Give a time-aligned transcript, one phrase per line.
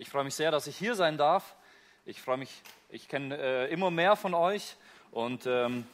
[0.00, 1.56] Ich freue mich sehr, dass ich hier sein darf.
[2.06, 4.76] Ich freue mich, ich kenne äh, immer mehr von euch
[5.10, 5.86] und ähm,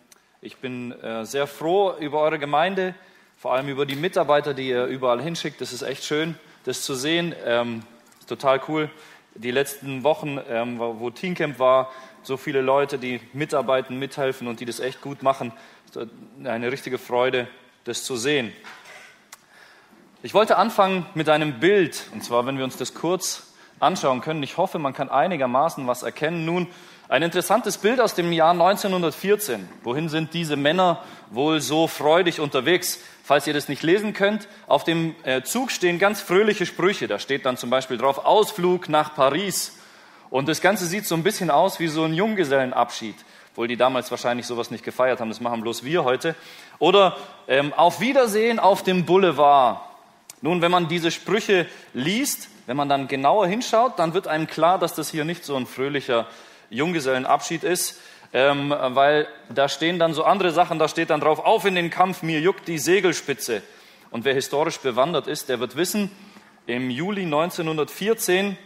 [0.42, 2.94] ich bin äh, sehr froh über eure Gemeinde,
[3.38, 5.58] vor allem über die Mitarbeiter, die ihr überall hinschickt.
[5.58, 7.34] Das ist echt schön, das zu sehen.
[7.46, 7.82] Ähm,
[8.28, 8.90] total cool.
[9.36, 11.90] Die letzten Wochen, ähm, wo Teencamp war,
[12.22, 15.50] so viele Leute, die mitarbeiten, mithelfen und die das echt gut machen.
[16.44, 17.48] Eine richtige Freude,
[17.84, 18.52] das zu sehen.
[20.22, 23.53] Ich wollte anfangen mit einem Bild, und zwar, wenn wir uns das kurz
[23.84, 24.42] anschauen können.
[24.42, 26.44] Ich hoffe, man kann einigermaßen was erkennen.
[26.44, 26.66] Nun,
[27.08, 29.68] ein interessantes Bild aus dem Jahr 1914.
[29.82, 32.98] Wohin sind diese Männer wohl so freudig unterwegs?
[33.22, 37.06] Falls ihr das nicht lesen könnt, auf dem äh, Zug stehen ganz fröhliche Sprüche.
[37.06, 39.78] Da steht dann zum Beispiel drauf Ausflug nach Paris.
[40.30, 43.16] Und das Ganze sieht so ein bisschen aus wie so ein Junggesellenabschied.
[43.52, 46.34] Obwohl die damals wahrscheinlich sowas nicht gefeiert haben, das machen bloß wir heute.
[46.78, 47.16] Oder
[47.46, 49.80] ähm, auf Wiedersehen auf dem Boulevard.
[50.40, 54.78] Nun, wenn man diese Sprüche liest, wenn man dann genauer hinschaut, dann wird einem klar,
[54.78, 56.26] dass das hier nicht so ein fröhlicher
[56.70, 58.00] Junggesellenabschied ist,
[58.32, 61.90] ähm, weil da stehen dann so andere Sachen, da steht dann drauf, auf in den
[61.90, 63.62] Kampf, mir juckt die Segelspitze.
[64.10, 66.10] Und wer historisch bewandert ist, der wird wissen,
[66.66, 68.56] im Juli 1914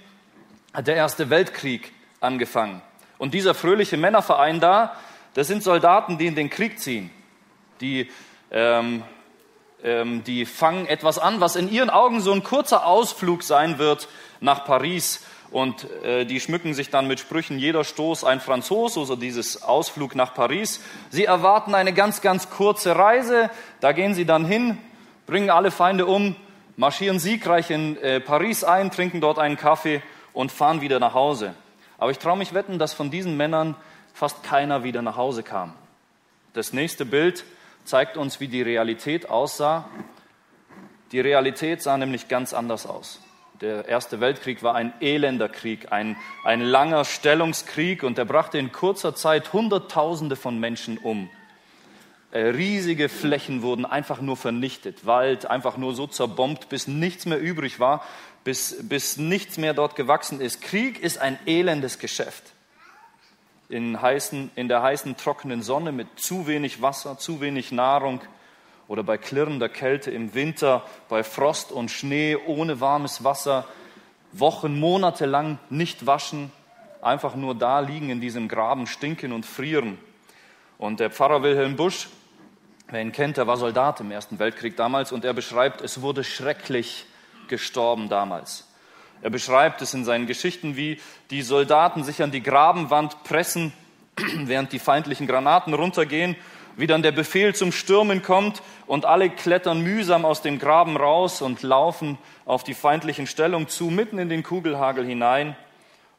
[0.72, 2.82] hat der Erste Weltkrieg angefangen.
[3.18, 4.96] Und dieser fröhliche Männerverein da,
[5.34, 7.10] das sind Soldaten, die in den Krieg ziehen.
[7.80, 8.10] Die
[8.50, 9.02] ähm,
[9.82, 14.08] die fangen etwas an, was in ihren Augen so ein kurzer Ausflug sein wird
[14.40, 15.20] nach Paris.
[15.50, 20.14] Und äh, die schmücken sich dann mit Sprüchen, jeder Stoß ein Franzos, also dieses Ausflug
[20.14, 20.80] nach Paris.
[21.10, 23.50] Sie erwarten eine ganz, ganz kurze Reise.
[23.80, 24.76] Da gehen sie dann hin,
[25.26, 26.36] bringen alle Feinde um,
[26.76, 30.02] marschieren siegreich in äh, Paris ein, trinken dort einen Kaffee
[30.34, 31.54] und fahren wieder nach Hause.
[31.96, 33.74] Aber ich traue mich wetten, dass von diesen Männern
[34.12, 35.72] fast keiner wieder nach Hause kam.
[36.52, 37.44] Das nächste Bild
[37.88, 39.88] zeigt uns, wie die Realität aussah.
[41.12, 43.20] Die Realität sah nämlich ganz anders aus.
[43.60, 48.70] Der Erste Weltkrieg war ein elender Krieg, ein, ein langer Stellungskrieg und er brachte in
[48.70, 51.28] kurzer Zeit Hunderttausende von Menschen um.
[52.30, 57.40] Äh, riesige Flächen wurden einfach nur vernichtet, Wald einfach nur so zerbombt, bis nichts mehr
[57.40, 58.04] übrig war,
[58.44, 60.60] bis, bis nichts mehr dort gewachsen ist.
[60.60, 62.52] Krieg ist ein elendes Geschäft
[63.68, 68.20] in, heißen, in der heißen, trockenen Sonne mit zu wenig Wasser, zu wenig Nahrung
[68.86, 73.66] oder bei klirrender Kälte im Winter, bei Frost und Schnee, ohne warmes Wasser,
[74.32, 76.52] Wochen, Monate lang nicht waschen,
[77.02, 79.98] einfach nur da liegen in diesem Graben, stinken und frieren.
[80.78, 82.08] Und der Pfarrer Wilhelm Busch,
[82.88, 86.24] wer ihn kennt, der war Soldat im Ersten Weltkrieg damals und er beschreibt, es wurde
[86.24, 87.06] schrecklich
[87.48, 88.67] gestorben damals.
[89.20, 93.72] Er beschreibt es in seinen Geschichten, wie die Soldaten sich an die Grabenwand pressen,
[94.16, 96.36] während die feindlichen Granaten runtergehen,
[96.76, 101.42] wie dann der Befehl zum Stürmen kommt und alle klettern mühsam aus dem Graben raus
[101.42, 105.56] und laufen auf die feindlichen Stellungen zu, mitten in den Kugelhagel hinein.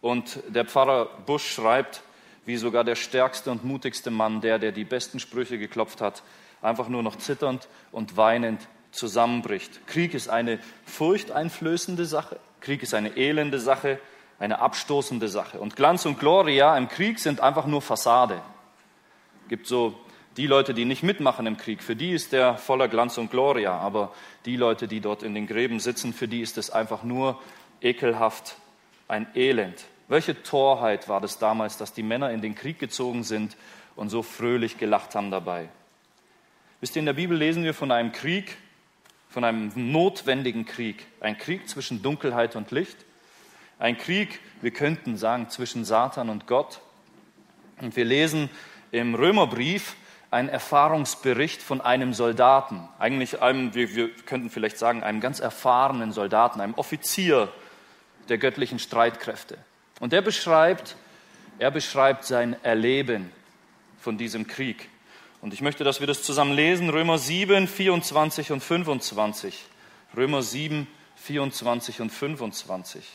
[0.01, 2.01] Und der Pfarrer Busch schreibt,
[2.45, 6.23] wie sogar der stärkste und mutigste Mann, der, der die besten Sprüche geklopft hat,
[6.61, 9.85] einfach nur noch zitternd und weinend zusammenbricht.
[9.87, 12.39] Krieg ist eine furchteinflößende Sache.
[12.61, 13.99] Krieg ist eine elende Sache,
[14.39, 15.59] eine abstoßende Sache.
[15.59, 18.41] Und Glanz und Gloria im Krieg sind einfach nur Fassade.
[19.43, 19.99] Es gibt so
[20.37, 23.77] die Leute, die nicht mitmachen im Krieg, für die ist der voller Glanz und Gloria.
[23.77, 24.13] Aber
[24.45, 27.39] die Leute, die dort in den Gräben sitzen, für die ist es einfach nur
[27.81, 28.55] ekelhaft,
[29.07, 29.85] ein Elend.
[30.07, 33.57] Welche Torheit war das damals, dass die Männer in den Krieg gezogen sind
[33.95, 35.69] und so fröhlich gelacht haben dabei?
[36.81, 38.57] Wisst ihr, in der Bibel lesen wir von einem Krieg,
[39.29, 41.05] von einem notwendigen Krieg.
[41.21, 42.97] Ein Krieg zwischen Dunkelheit und Licht.
[43.77, 46.81] Ein Krieg, wir könnten sagen, zwischen Satan und Gott.
[47.79, 48.49] Und wir lesen
[48.91, 49.95] im Römerbrief
[50.31, 52.87] einen Erfahrungsbericht von einem Soldaten.
[52.97, 57.51] Eigentlich einem, wir, wir könnten vielleicht sagen, einem ganz erfahrenen Soldaten, einem Offizier
[58.27, 59.57] der göttlichen Streitkräfte.
[59.99, 60.95] Und er beschreibt,
[61.57, 63.31] er beschreibt sein Erleben
[63.99, 64.89] von diesem Krieg.
[65.41, 69.65] Und ich möchte, dass wir das zusammen lesen, Römer 7, 24 und 25.
[70.15, 73.05] Römer 7, 24 und 25.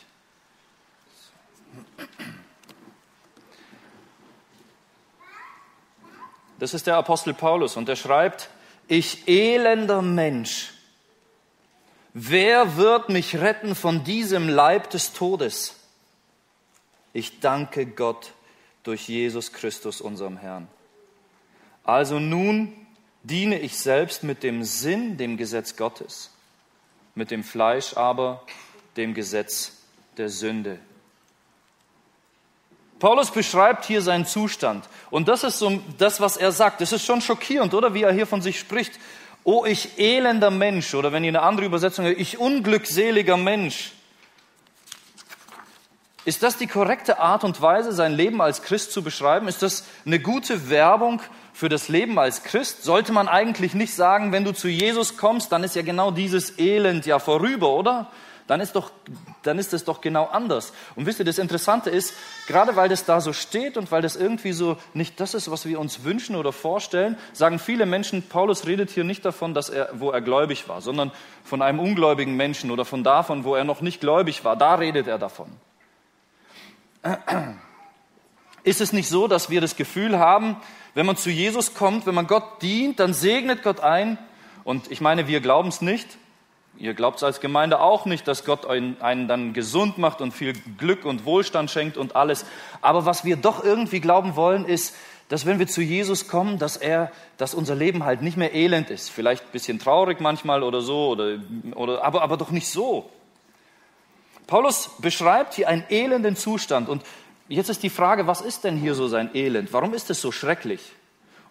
[6.57, 8.49] Das ist der Apostel Paulus und er schreibt,
[8.87, 10.73] ich elender Mensch,
[12.13, 15.75] wer wird mich retten von diesem Leib des Todes?
[17.13, 18.33] Ich danke Gott
[18.83, 20.67] durch Jesus Christus, unserem Herrn.
[21.85, 22.73] Also nun
[23.23, 26.31] diene ich selbst mit dem Sinn dem Gesetz Gottes,
[27.13, 28.43] mit dem Fleisch aber
[28.97, 29.73] dem Gesetz
[30.17, 30.79] der Sünde.
[32.99, 34.87] Paulus beschreibt hier seinen Zustand.
[35.11, 36.81] Und das ist so das, was er sagt.
[36.81, 37.93] Das ist schon schockierend, oder?
[37.93, 38.93] Wie er hier von sich spricht.
[39.43, 40.93] Oh, ich elender Mensch.
[40.95, 43.91] Oder wenn ihr eine andere Übersetzung habt, ich unglückseliger Mensch.
[46.23, 49.47] Ist das die korrekte Art und Weise, sein Leben als Christ zu beschreiben?
[49.47, 51.21] Ist das eine gute Werbung
[51.55, 52.83] für das Leben als Christ?
[52.83, 56.59] Sollte man eigentlich nicht sagen, wenn du zu Jesus kommst, dann ist ja genau dieses
[56.59, 58.11] Elend ja vorüber, oder?
[58.45, 58.91] Dann ist doch,
[59.41, 60.73] dann ist es doch genau anders.
[60.95, 62.13] Und wisst ihr, das Interessante ist,
[62.45, 65.65] gerade weil das da so steht und weil das irgendwie so nicht das ist, was
[65.65, 69.89] wir uns wünschen oder vorstellen, sagen viele Menschen, Paulus redet hier nicht davon, dass er,
[69.93, 71.11] wo er gläubig war, sondern
[71.45, 74.57] von einem ungläubigen Menschen oder von davon, wo er noch nicht gläubig war.
[74.57, 75.47] Da redet er davon.
[78.65, 80.57] Ist es nicht so, dass wir das Gefühl haben,
[80.95, 84.17] wenn man zu Jesus kommt, wenn man Gott dient, dann segnet Gott ein?
[84.63, 86.17] Und ich meine, wir glauben es nicht.
[86.77, 90.53] Ihr glaubt es als Gemeinde auch nicht, dass Gott einen dann gesund macht und viel
[90.77, 92.43] Glück und Wohlstand schenkt und alles.
[92.81, 94.95] Aber was wir doch irgendwie glauben wollen, ist,
[95.29, 98.89] dass wenn wir zu Jesus kommen, dass er, dass unser Leben halt nicht mehr elend
[98.89, 99.09] ist.
[99.09, 101.37] Vielleicht ein bisschen traurig manchmal oder so, oder,
[101.75, 103.09] oder, aber, aber doch nicht so.
[104.47, 106.89] Paulus beschreibt hier einen elenden Zustand.
[106.89, 107.03] Und
[107.47, 109.73] jetzt ist die Frage, was ist denn hier so sein Elend?
[109.73, 110.93] Warum ist es so schrecklich?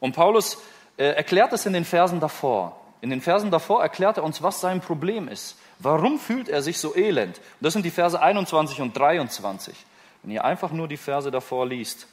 [0.01, 0.59] Und Paulus
[0.97, 2.81] äh, erklärt es in den Versen davor.
[3.01, 5.57] In den Versen davor erklärt er uns, was sein Problem ist.
[5.79, 7.39] Warum fühlt er sich so elend?
[7.39, 9.75] Und das sind die Verse 21 und 23.
[10.23, 12.07] Wenn ihr einfach nur die Verse davor liest.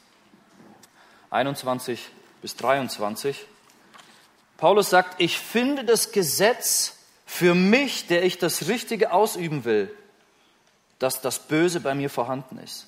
[1.30, 2.10] 21
[2.42, 3.46] bis 23.
[4.58, 9.90] Paulus sagt, ich finde das Gesetz für mich, der ich das Richtige ausüben will,
[10.98, 12.86] dass das Böse bei mir vorhanden ist.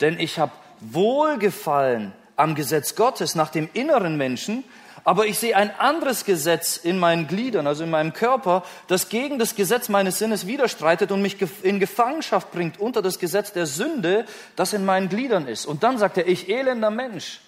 [0.00, 4.64] Denn ich habe Wohlgefallen am Gesetz Gottes nach dem inneren Menschen,
[5.04, 9.38] aber ich sehe ein anderes Gesetz in meinen Gliedern, also in meinem Körper, das gegen
[9.38, 14.26] das Gesetz meines Sinnes widerstreitet und mich in Gefangenschaft bringt unter das Gesetz der Sünde,
[14.56, 15.66] das in meinen Gliedern ist.
[15.66, 17.40] Und dann sagt er, ich elender Mensch,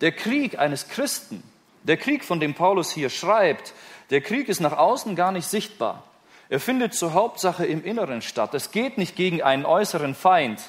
[0.00, 1.42] der Krieg eines Christen,
[1.84, 3.72] der Krieg, von dem Paulus hier schreibt,
[4.10, 6.04] der Krieg ist nach außen gar nicht sichtbar.
[6.50, 8.54] Er findet zur Hauptsache im Inneren statt.
[8.54, 10.60] Es geht nicht gegen einen äußeren Feind.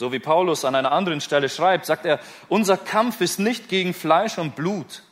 [0.00, 3.92] So wie Paulus an einer anderen Stelle schreibt, sagt er, unser Kampf ist nicht gegen
[3.92, 5.02] Fleisch und Blut.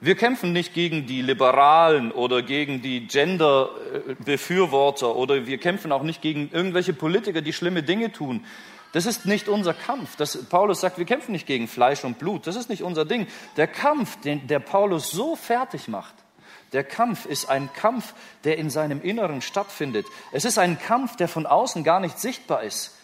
[0.00, 6.22] Wir kämpfen nicht gegen die Liberalen oder gegen die Gender-Befürworter oder wir kämpfen auch nicht
[6.22, 8.42] gegen irgendwelche Politiker, die schlimme Dinge tun.
[8.94, 10.16] Das ist nicht unser Kampf.
[10.16, 12.46] Das, Paulus sagt, wir kämpfen nicht gegen Fleisch und Blut.
[12.46, 13.26] Das ist nicht unser Ding.
[13.58, 16.14] Der Kampf, den der Paulus so fertig macht,
[16.72, 18.14] der Kampf ist ein Kampf,
[18.44, 20.06] der in seinem Inneren stattfindet.
[20.32, 22.95] Es ist ein Kampf, der von außen gar nicht sichtbar ist.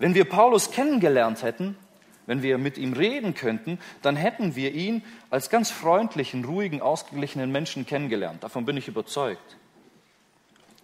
[0.00, 1.76] Wenn wir Paulus kennengelernt hätten,
[2.24, 7.52] wenn wir mit ihm reden könnten, dann hätten wir ihn als ganz freundlichen, ruhigen, ausgeglichenen
[7.52, 8.42] Menschen kennengelernt.
[8.42, 9.58] Davon bin ich überzeugt.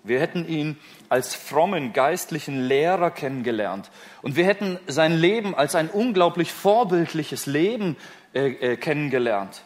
[0.04, 0.76] Wir hätten ihn
[1.08, 3.90] als frommen, geistlichen Lehrer kennengelernt.
[4.20, 7.96] Und wir hätten sein Leben als ein unglaublich vorbildliches Leben
[8.34, 9.62] äh, äh, kennengelernt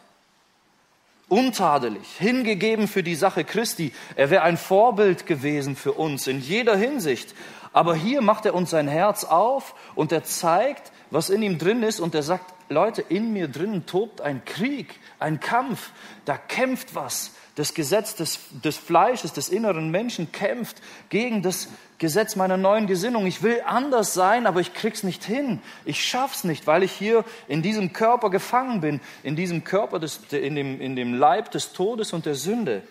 [1.31, 3.93] untadelig, hingegeben für die Sache Christi.
[4.17, 7.35] Er wäre ein Vorbild gewesen für uns in jeder Hinsicht.
[7.73, 11.83] Aber hier macht er uns sein Herz auf und er zeigt, was in ihm drin
[11.83, 15.91] ist und er sagt, Leute, in mir drinnen tobt ein Krieg, ein Kampf,
[16.25, 17.33] da kämpft was.
[17.57, 21.69] Das Gesetz des, des Fleisches, des inneren Menschen kämpft gegen das
[21.99, 23.27] Gesetz meiner neuen Gesinnung.
[23.27, 25.61] Ich will anders sein, aber ich krieg's nicht hin.
[25.85, 30.21] Ich schaff's nicht, weil ich hier in diesem Körper gefangen bin, in diesem Körper, des,
[30.31, 32.83] in, dem, in dem Leib des Todes und der Sünde.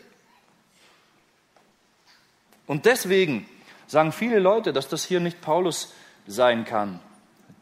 [2.67, 3.47] Und deswegen
[3.89, 5.93] sagen viele Leute, dass das hier nicht Paulus
[6.27, 6.99] sein kann,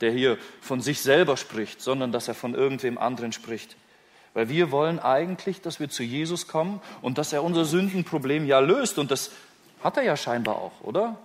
[0.01, 3.77] der hier von sich selber spricht, sondern dass er von irgendwem anderen spricht.
[4.33, 8.59] Weil wir wollen eigentlich, dass wir zu Jesus kommen und dass er unser Sündenproblem ja
[8.59, 8.99] löst.
[8.99, 9.31] Und das
[9.81, 11.17] hat er ja scheinbar auch, oder?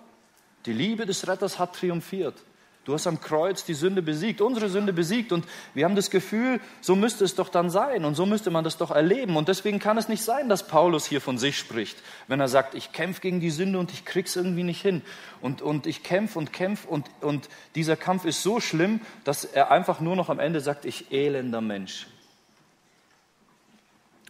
[0.67, 2.37] Die Liebe des Retters hat triumphiert.
[2.85, 6.61] Du hast am Kreuz die Sünde besiegt, unsere Sünde besiegt und wir haben das Gefühl,
[6.81, 9.37] so müsste es doch dann sein und so müsste man das doch erleben.
[9.37, 11.97] Und deswegen kann es nicht sein, dass Paulus hier von sich spricht,
[12.27, 15.03] wenn er sagt, ich kämpfe gegen die Sünde und ich krieg's irgendwie nicht hin.
[15.41, 19.71] Und, und ich kämpfe und kämpfe und, und dieser Kampf ist so schlimm, dass er
[19.71, 22.09] einfach nur noch am Ende sagt, ich elender Mensch.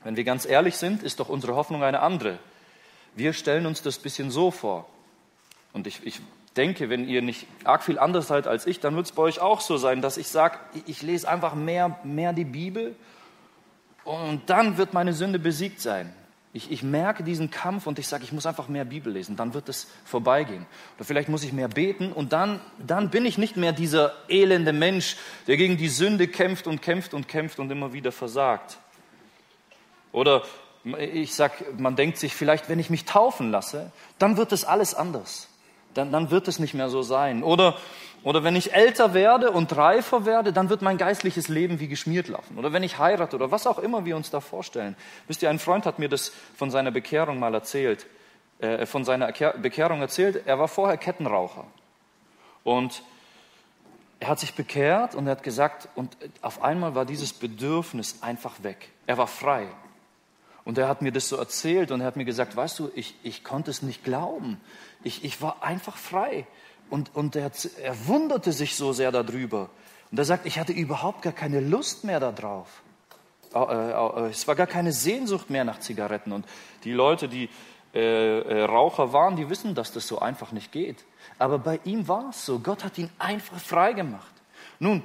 [0.05, 2.39] Wenn wir ganz ehrlich sind, ist doch unsere Hoffnung eine andere.
[3.15, 4.87] Wir stellen uns das bisschen so vor.
[5.73, 6.21] Und ich, ich
[6.57, 9.41] denke, wenn ihr nicht arg viel anders seid als ich, dann wird es bei euch
[9.41, 12.95] auch so sein, dass ich sage, ich lese einfach mehr, mehr die Bibel
[14.05, 16.13] und dann wird meine Sünde besiegt sein.
[16.55, 19.55] Ich, ich merke diesen Kampf und ich sage, ich muss einfach mehr Bibel lesen, dann
[19.55, 20.67] wird es vorbeigehen.
[20.97, 24.75] Oder vielleicht muss ich mehr beten und dann, dann bin ich nicht mehr dieser elende
[24.75, 25.17] Mensch,
[25.47, 28.77] der gegen die Sünde kämpft und kämpft und kämpft und immer wieder versagt.
[30.11, 30.43] Oder
[30.99, 34.95] ich sage, man denkt sich vielleicht, wenn ich mich taufen lasse, dann wird es alles
[34.95, 35.49] anders
[35.95, 37.43] dann, dann wird es nicht mehr so sein.
[37.43, 37.77] Oder,
[38.23, 42.29] oder wenn ich älter werde und reifer werde, dann wird mein geistliches Leben wie geschmiert
[42.29, 42.59] laufen.
[42.59, 44.97] Oder wenn ich heirate oder was auch immer wir uns da vorstellen.
[45.27, 48.07] Wisst ihr, ein Freund hat mir das von seiner Bekehrung mal erzählt,
[48.61, 50.43] äh, von seiner Bekehrung erzählt.
[50.47, 51.65] Er war vorher Kettenraucher.
[52.65, 53.03] Und
[54.21, 58.63] er hat sich bekehrt und er hat gesagt, und auf einmal war dieses Bedürfnis einfach
[58.63, 58.91] weg.
[59.07, 59.67] Er war frei.
[60.65, 63.17] Und er hat mir das so erzählt und er hat mir gesagt, weißt du, ich,
[63.25, 64.61] ich konnte es nicht glauben.
[65.05, 66.47] Ich, ich war einfach frei.
[66.91, 67.51] Und, und er,
[67.83, 69.71] er wunderte sich so sehr darüber.
[70.11, 72.83] Und er sagt, ich hatte überhaupt gar keine Lust mehr darauf.
[73.55, 76.33] Äh, äh, es war gar keine Sehnsucht mehr nach Zigaretten.
[76.33, 76.47] Und
[76.85, 77.49] die Leute, die
[77.95, 81.05] äh, äh, Raucher waren, die wissen, dass das so einfach nicht geht.
[81.39, 82.59] Aber bei ihm war es so.
[82.59, 84.33] Gott hat ihn einfach frei gemacht.
[84.79, 85.03] Nun,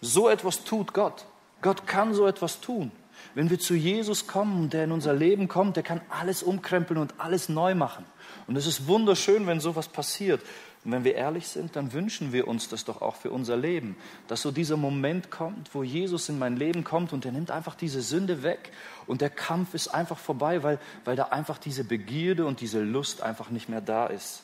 [0.00, 1.26] so etwas tut Gott.
[1.62, 2.92] Gott kann so etwas tun.
[3.34, 7.14] Wenn wir zu Jesus kommen, der in unser Leben kommt, der kann alles umkrempeln und
[7.18, 8.04] alles neu machen.
[8.46, 10.42] Und es ist wunderschön, wenn sowas passiert.
[10.84, 13.96] Und wenn wir ehrlich sind, dann wünschen wir uns das doch auch für unser Leben,
[14.28, 17.74] dass so dieser Moment kommt, wo Jesus in mein Leben kommt und er nimmt einfach
[17.74, 18.72] diese Sünde weg
[19.06, 23.20] und der Kampf ist einfach vorbei, weil, weil da einfach diese Begierde und diese Lust
[23.20, 24.42] einfach nicht mehr da ist.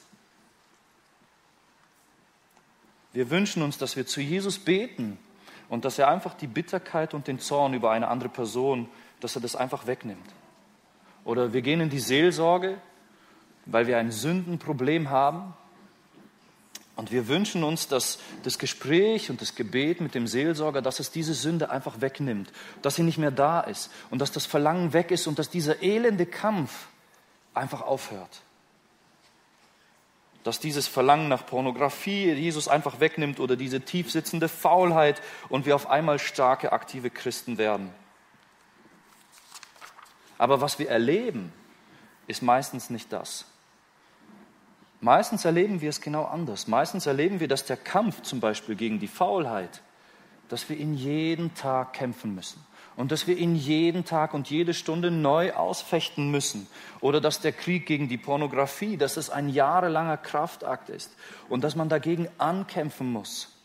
[3.14, 5.16] Wir wünschen uns, dass wir zu Jesus beten
[5.70, 8.90] und dass er einfach die Bitterkeit und den Zorn über eine andere Person,
[9.20, 10.34] dass er das einfach wegnimmt.
[11.24, 12.76] Oder wir gehen in die Seelsorge,
[13.66, 15.54] weil wir ein Sündenproblem haben
[16.96, 21.10] und wir wünschen uns, dass das Gespräch und das Gebet mit dem Seelsorger, dass es
[21.10, 25.10] diese Sünde einfach wegnimmt, dass sie nicht mehr da ist und dass das Verlangen weg
[25.10, 26.86] ist und dass dieser elende Kampf
[27.52, 28.40] einfach aufhört.
[30.42, 35.20] Dass dieses Verlangen nach Pornografie Jesus einfach wegnimmt oder diese tiefsitzende Faulheit
[35.50, 37.90] und wir auf einmal starke, aktive Christen werden.
[40.38, 41.52] Aber was wir erleben,
[42.26, 43.44] ist meistens nicht das.
[45.00, 46.68] Meistens erleben wir es genau anders.
[46.68, 49.82] Meistens erleben wir, dass der Kampf zum Beispiel gegen die Faulheit,
[50.48, 52.64] dass wir ihn jeden Tag kämpfen müssen
[52.96, 56.66] und dass wir ihn jeden Tag und jede Stunde neu ausfechten müssen.
[57.00, 61.14] Oder dass der Krieg gegen die Pornografie, dass es ein jahrelanger Kraftakt ist
[61.48, 63.55] und dass man dagegen ankämpfen muss.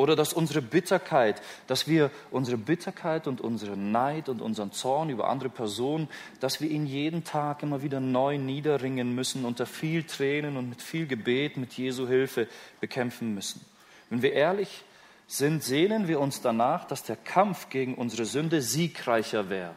[0.00, 5.28] Oder dass unsere Bitterkeit, dass wir unsere Bitterkeit und unseren Neid und unseren Zorn über
[5.28, 6.08] andere Personen,
[6.40, 10.80] dass wir ihn jeden Tag immer wieder neu niederringen müssen, unter viel Tränen und mit
[10.80, 12.48] viel Gebet, mit Jesu Hilfe
[12.80, 13.60] bekämpfen müssen.
[14.08, 14.84] Wenn wir ehrlich
[15.26, 19.74] sind, sehnen wir uns danach, dass der Kampf gegen unsere Sünde siegreicher wäre.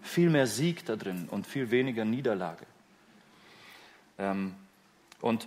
[0.00, 2.64] Viel mehr Sieg da drin und viel weniger Niederlage.
[4.18, 4.54] Ähm,
[5.20, 5.46] und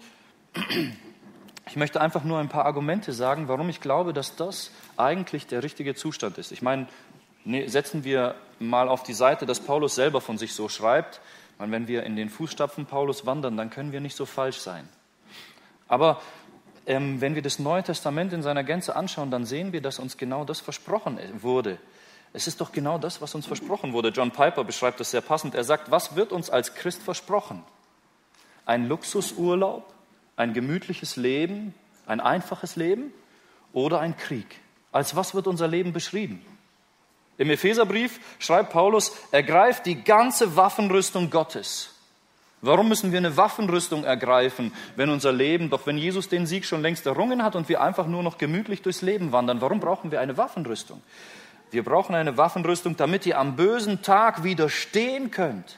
[1.67, 5.63] ich möchte einfach nur ein paar Argumente sagen, warum ich glaube, dass das eigentlich der
[5.63, 6.51] richtige Zustand ist.
[6.51, 6.87] Ich meine,
[7.43, 11.21] ne, setzen wir mal auf die Seite, dass Paulus selber von sich so schreibt.
[11.57, 14.87] Meine, wenn wir in den Fußstapfen Paulus wandern, dann können wir nicht so falsch sein.
[15.87, 16.21] Aber
[16.85, 20.17] ähm, wenn wir das Neue Testament in seiner Gänze anschauen, dann sehen wir, dass uns
[20.17, 21.79] genau das versprochen wurde.
[22.33, 24.09] Es ist doch genau das, was uns versprochen wurde.
[24.09, 25.55] John Piper beschreibt das sehr passend.
[25.55, 27.63] Er sagt, was wird uns als Christ versprochen?
[28.65, 29.94] Ein Luxusurlaub?
[30.37, 31.73] Ein gemütliches Leben,
[32.05, 33.13] ein einfaches Leben
[33.73, 34.59] oder ein Krieg?
[34.91, 36.45] Als was wird unser Leben beschrieben?
[37.37, 41.91] Im Epheserbrief schreibt Paulus, ergreift die ganze Waffenrüstung Gottes.
[42.61, 46.81] Warum müssen wir eine Waffenrüstung ergreifen, wenn unser Leben, doch wenn Jesus den Sieg schon
[46.81, 50.21] längst errungen hat und wir einfach nur noch gemütlich durchs Leben wandern, warum brauchen wir
[50.21, 51.01] eine Waffenrüstung?
[51.71, 55.77] Wir brauchen eine Waffenrüstung, damit ihr am bösen Tag widerstehen könnt.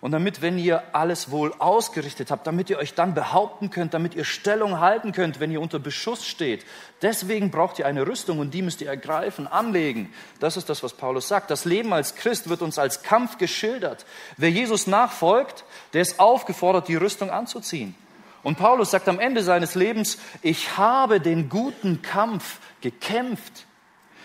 [0.00, 4.14] Und damit, wenn ihr alles wohl ausgerichtet habt, damit ihr euch dann behaupten könnt, damit
[4.14, 6.64] ihr Stellung halten könnt, wenn ihr unter Beschuss steht.
[7.02, 10.10] Deswegen braucht ihr eine Rüstung und die müsst ihr ergreifen, anlegen.
[10.38, 11.50] Das ist das, was Paulus sagt.
[11.50, 14.06] Das Leben als Christ wird uns als Kampf geschildert.
[14.38, 17.94] Wer Jesus nachfolgt, der ist aufgefordert, die Rüstung anzuziehen.
[18.42, 23.66] Und Paulus sagt am Ende seines Lebens, ich habe den guten Kampf gekämpft.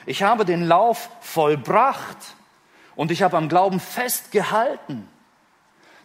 [0.05, 2.17] Ich habe den Lauf vollbracht
[2.96, 5.10] und ich habe am Glauben festgehalten.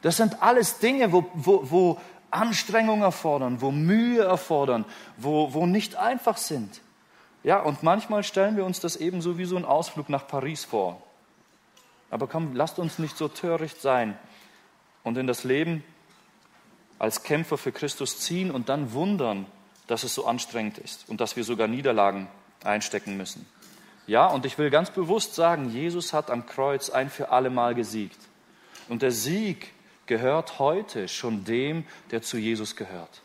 [0.02, 4.84] Das sind alles Dinge, wo, wo, wo Anstrengung erfordern, wo Mühe erfordern,
[5.16, 6.80] wo, wo nicht einfach sind.
[7.42, 11.02] Ja, und manchmal stellen wir uns das ebenso wie so ein Ausflug nach Paris vor.
[12.10, 14.18] Aber komm, lasst uns nicht so töricht sein
[15.04, 15.84] und in das Leben
[16.98, 19.46] als Kämpfer für Christus ziehen und dann wundern,
[19.86, 22.28] dass es so anstrengend ist und dass wir sogar Niederlagen
[22.62, 23.46] einstecken müssen.
[24.06, 27.74] Ja, und ich will ganz bewusst sagen, Jesus hat am Kreuz ein für alle Mal
[27.74, 28.18] gesiegt.
[28.88, 29.72] Und der Sieg
[30.10, 33.22] gehört heute schon dem, der zu Jesus gehört.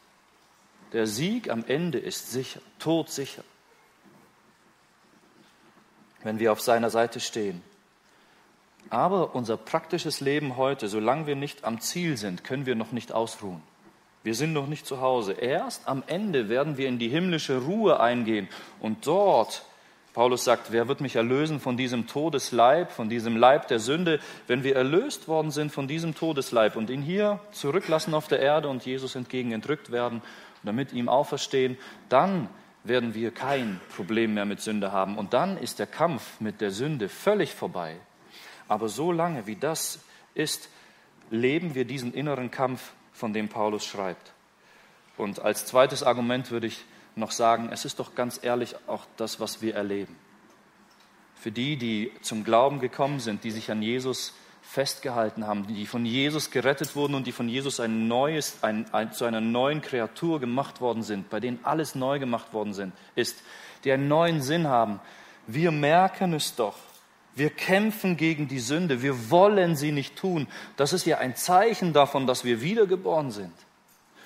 [0.94, 3.44] Der Sieg am Ende ist sicher, todsicher,
[6.22, 7.64] wenn wir auf seiner Seite stehen.
[8.92, 13.12] Aber unser praktisches Leben heute, solange wir nicht am Ziel sind, können wir noch nicht
[13.12, 13.64] ausruhen.
[14.22, 15.34] Wir sind noch nicht zu Hause.
[15.34, 18.48] Erst am Ende werden wir in die himmlische Ruhe eingehen
[18.80, 19.66] und dort
[20.16, 24.64] Paulus sagt, wer wird mich erlösen von diesem Todesleib, von diesem Leib der Sünde, wenn
[24.64, 28.86] wir erlöst worden sind von diesem Todesleib und ihn hier zurücklassen auf der Erde und
[28.86, 30.22] Jesus entgegen entrückt werden
[30.64, 32.48] oder mit ihm auferstehen, dann
[32.86, 35.18] werden wir kein Problem mehr mit Sünde haben.
[35.18, 37.98] Und dann ist der Kampf mit der Sünde völlig vorbei.
[38.70, 40.00] Aber so lange wie das
[40.34, 40.70] ist,
[41.30, 44.32] leben wir diesen inneren Kampf, von dem Paulus schreibt.
[45.18, 49.40] Und als zweites Argument würde ich noch sagen, es ist doch ganz ehrlich auch das,
[49.40, 50.16] was wir erleben.
[51.36, 56.06] Für die, die zum Glauben gekommen sind, die sich an Jesus festgehalten haben, die von
[56.06, 60.40] Jesus gerettet wurden und die von Jesus ein neues, ein, ein, zu einer neuen Kreatur
[60.40, 63.38] gemacht worden sind, bei denen alles neu gemacht worden sind, ist,
[63.84, 65.00] die einen neuen Sinn haben.
[65.48, 66.76] Wir merken es doch.
[67.36, 69.02] Wir kämpfen gegen die Sünde.
[69.02, 70.48] Wir wollen sie nicht tun.
[70.78, 73.54] Das ist ja ein Zeichen davon, dass wir wiedergeboren sind.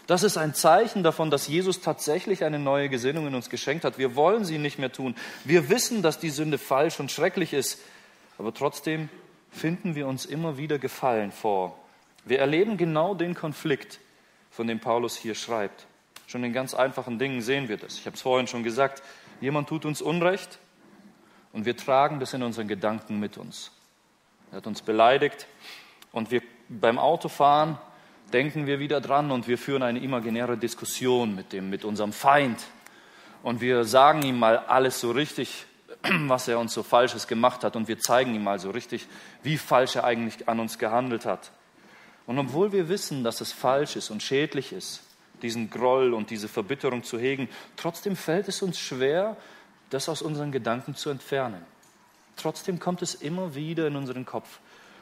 [0.09, 3.99] Das ist ein Zeichen davon, dass Jesus tatsächlich eine neue Gesinnung in uns geschenkt hat.
[3.99, 5.13] Wir wollen sie nicht mehr tun.
[5.43, 7.79] Wir wissen, dass die Sünde falsch und schrecklich ist.
[8.39, 9.09] Aber trotzdem
[9.51, 11.77] finden wir uns immer wieder Gefallen vor.
[12.25, 13.99] Wir erleben genau den Konflikt,
[14.49, 15.85] von dem Paulus hier schreibt.
[16.25, 17.99] Schon in ganz einfachen Dingen sehen wir das.
[17.99, 19.03] Ich habe es vorhin schon gesagt,
[19.41, 20.57] jemand tut uns Unrecht
[21.53, 23.69] und wir tragen das in unseren Gedanken mit uns.
[24.49, 25.45] Er hat uns beleidigt
[26.11, 27.77] und wir beim Autofahren
[28.29, 32.59] denken wir wieder dran und wir führen eine imaginäre Diskussion mit, dem, mit unserem Feind.
[33.43, 35.65] Und wir sagen ihm mal alles so richtig,
[36.27, 39.07] was er uns so Falsches gemacht hat und wir zeigen ihm mal so richtig,
[39.43, 41.51] wie falsch er eigentlich an uns gehandelt hat.
[42.25, 45.01] Und obwohl wir wissen, dass es falsch ist und schädlich ist,
[45.41, 49.37] diesen Groll und diese Verbitterung zu hegen, trotzdem fällt es uns schwer,
[49.89, 51.65] das aus unseren Gedanken zu entfernen.
[52.35, 54.59] Trotzdem kommt es immer wieder in unseren Kopf.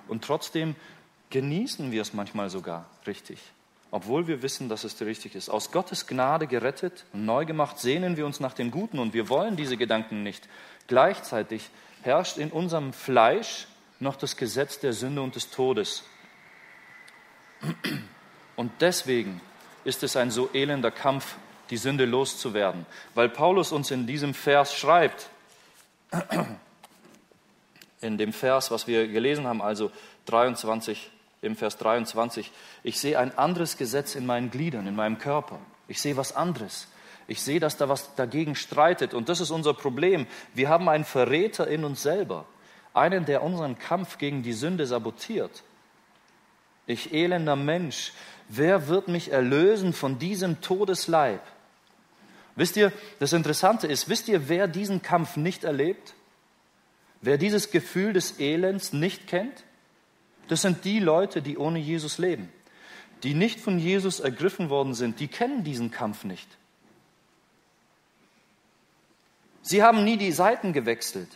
[0.07, 0.75] Und trotzdem
[1.29, 3.39] genießen wir es manchmal sogar richtig,
[3.91, 5.50] obwohl wir wissen, dass es richtig ist.
[5.50, 9.29] Aus Gottes Gnade gerettet und neu gemacht, sehnen wir uns nach dem Guten und wir
[9.29, 10.48] wollen diese Gedanken nicht.
[10.88, 11.69] Gleichzeitig
[12.01, 13.67] herrscht in unserem Fleisch
[14.00, 16.03] noch das Gesetz der Sünde und des Todes.
[18.55, 19.41] Und deswegen
[19.84, 21.36] ist es ein so elender Kampf,
[21.69, 25.29] die Sünde loszuwerden, weil Paulus uns in diesem Vers schreibt,
[28.01, 29.92] in dem Vers, was wir gelesen haben, also
[30.27, 31.11] 23,
[31.48, 32.51] im Vers 23,
[32.83, 35.60] ich sehe ein anderes Gesetz in meinen Gliedern, in meinem Körper.
[35.88, 36.88] Ich sehe was anderes.
[37.27, 39.14] Ich sehe, dass da was dagegen streitet.
[39.14, 40.27] Und das ist unser Problem.
[40.53, 42.46] Wir haben einen Verräter in uns selber.
[42.94, 45.64] Einen, der unseren Kampf gegen die Sünde sabotiert.
[46.86, 48.14] Ich elender Mensch,
[48.48, 51.42] wer wird mich erlösen von diesem Todesleib?
[52.55, 56.16] Wisst ihr, das Interessante ist, wisst ihr, wer diesen Kampf nicht erlebt?
[57.22, 59.64] Wer dieses Gefühl des Elends nicht kennt?
[60.48, 62.50] Das sind die Leute, die ohne Jesus leben.
[63.24, 66.48] Die nicht von Jesus ergriffen worden sind, die kennen diesen Kampf nicht.
[69.62, 71.29] Sie haben nie die Seiten gewechselt.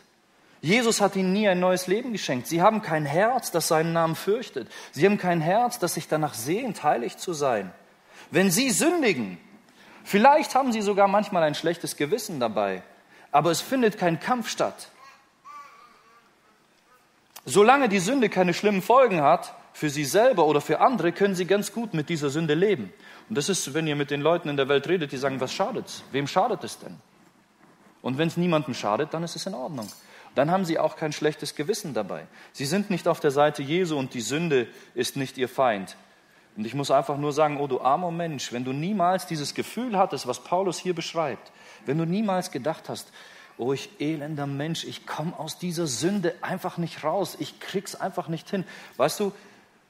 [0.62, 2.47] Jesus hat ihnen nie ein neues Leben geschenkt.
[2.47, 4.69] Sie haben kein Herz, das seinen Namen fürchtet.
[4.91, 7.74] Sie haben kein Herz, das sich danach sehnt, heilig zu sein.
[8.30, 9.39] Wenn sie sündigen,
[10.04, 12.84] vielleicht haben sie sogar manchmal ein schlechtes Gewissen dabei,
[13.32, 14.89] aber es findet kein Kampf statt.
[17.45, 21.45] Solange die Sünde keine schlimmen Folgen hat, für sie selber oder für andere, können sie
[21.45, 22.93] ganz gut mit dieser Sünde leben.
[23.30, 25.54] Und das ist, wenn ihr mit den Leuten in der Welt redet, die sagen, was
[25.54, 26.04] schadet's?
[26.12, 26.97] Wem schadet es denn?
[28.01, 29.89] Und wenn es niemandem schadet, dann ist es in Ordnung.
[30.36, 32.25] Dann haben sie auch kein schlechtes Gewissen dabei.
[32.54, 35.95] Sie sind nicht auf der Seite Jesu und die Sünde ist nicht ihr Feind.
[36.58, 39.97] Und ich muss einfach nur sagen, oh du armer Mensch, wenn du niemals dieses Gefühl
[39.97, 41.51] hattest, was Paulus hier beschreibt,
[41.86, 43.12] wenn du niemals gedacht hast,
[43.58, 48.28] oh ich elender Mensch, ich komme aus dieser Sünde einfach nicht raus, ich krieg's einfach
[48.28, 48.66] nicht hin.
[48.98, 49.32] Weißt du,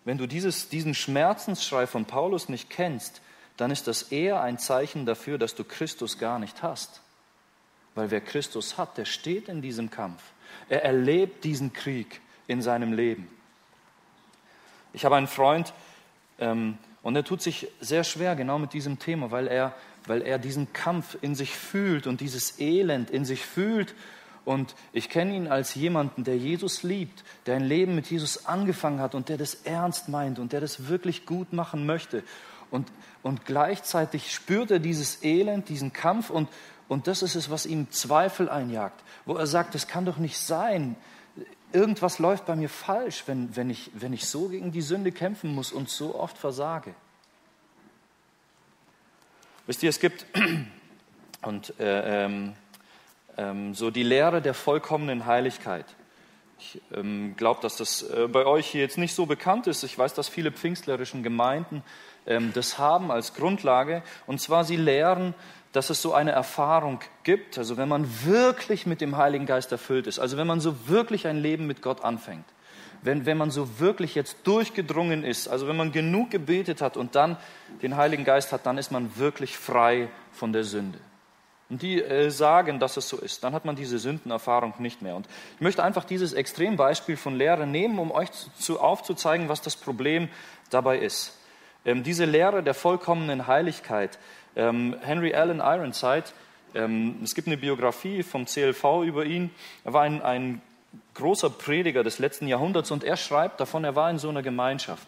[0.04, 3.22] wenn du dieses, diesen Schmerzensschrei von Paulus nicht kennst,
[3.58, 7.02] dann ist das eher ein Zeichen dafür, dass du Christus gar nicht hast.
[7.94, 10.22] Weil wer Christus hat, der steht in diesem Kampf.
[10.70, 13.28] Er erlebt diesen Krieg in seinem Leben.
[14.94, 15.74] Ich habe einen Freund
[16.40, 19.74] ähm, und er tut sich sehr schwer genau mit diesem Thema, weil er,
[20.06, 23.94] weil er diesen Kampf in sich fühlt und dieses Elend in sich fühlt.
[24.44, 29.00] Und ich kenne ihn als jemanden, der Jesus liebt, der ein Leben mit Jesus angefangen
[29.00, 32.24] hat und der das ernst meint und der das wirklich gut machen möchte.
[32.72, 36.50] Und, und gleichzeitig spürt er dieses Elend, diesen Kampf und,
[36.88, 40.38] und das ist es, was ihm Zweifel einjagt, wo er sagt, das kann doch nicht
[40.38, 40.96] sein.
[41.74, 45.54] Irgendwas läuft bei mir falsch, wenn, wenn, ich, wenn ich so gegen die Sünde kämpfen
[45.54, 46.96] muss und so oft versage.
[49.68, 50.26] Wisst ihr, es gibt
[51.44, 52.54] und äh, ähm,
[53.38, 55.86] ähm, so die Lehre der vollkommenen Heiligkeit.
[56.60, 59.84] Ich ähm, glaube, dass das äh, bei euch hier jetzt nicht so bekannt ist.
[59.84, 61.84] Ich weiß, dass viele pfingstlerischen Gemeinden
[62.26, 64.04] ähm, das haben als Grundlage.
[64.28, 65.34] Und zwar, sie lehren,
[65.72, 70.06] dass es so eine Erfahrung gibt, also wenn man wirklich mit dem Heiligen Geist erfüllt
[70.06, 72.46] ist, also wenn man so wirklich ein Leben mit Gott anfängt,
[73.04, 77.16] wenn, wenn man so wirklich jetzt durchgedrungen ist, also wenn man genug gebetet hat und
[77.16, 77.38] dann
[77.82, 81.00] den Heiligen Geist hat, dann ist man wirklich frei von der Sünde.
[81.70, 83.44] Und die äh, sagen, dass es so ist.
[83.44, 85.16] Dann hat man diese Sündenerfahrung nicht mehr.
[85.16, 89.78] Und ich möchte einfach dieses Extrembeispiel von Lehre nehmen, um euch zu, aufzuzeigen, was das
[89.78, 90.28] Problem
[90.70, 91.38] dabei ist.
[91.86, 94.20] Ähm, diese Lehre der vollkommenen Heiligkeit,
[94.56, 96.26] ähm, Henry Allen Ironside,
[96.76, 99.50] ähm, es gibt eine Biografie vom CLV über ihn.
[99.84, 100.62] Er war ein, ein
[101.14, 105.08] großer Prediger des letzten Jahrhunderts und er schreibt davon, er war in so einer Gemeinschaft,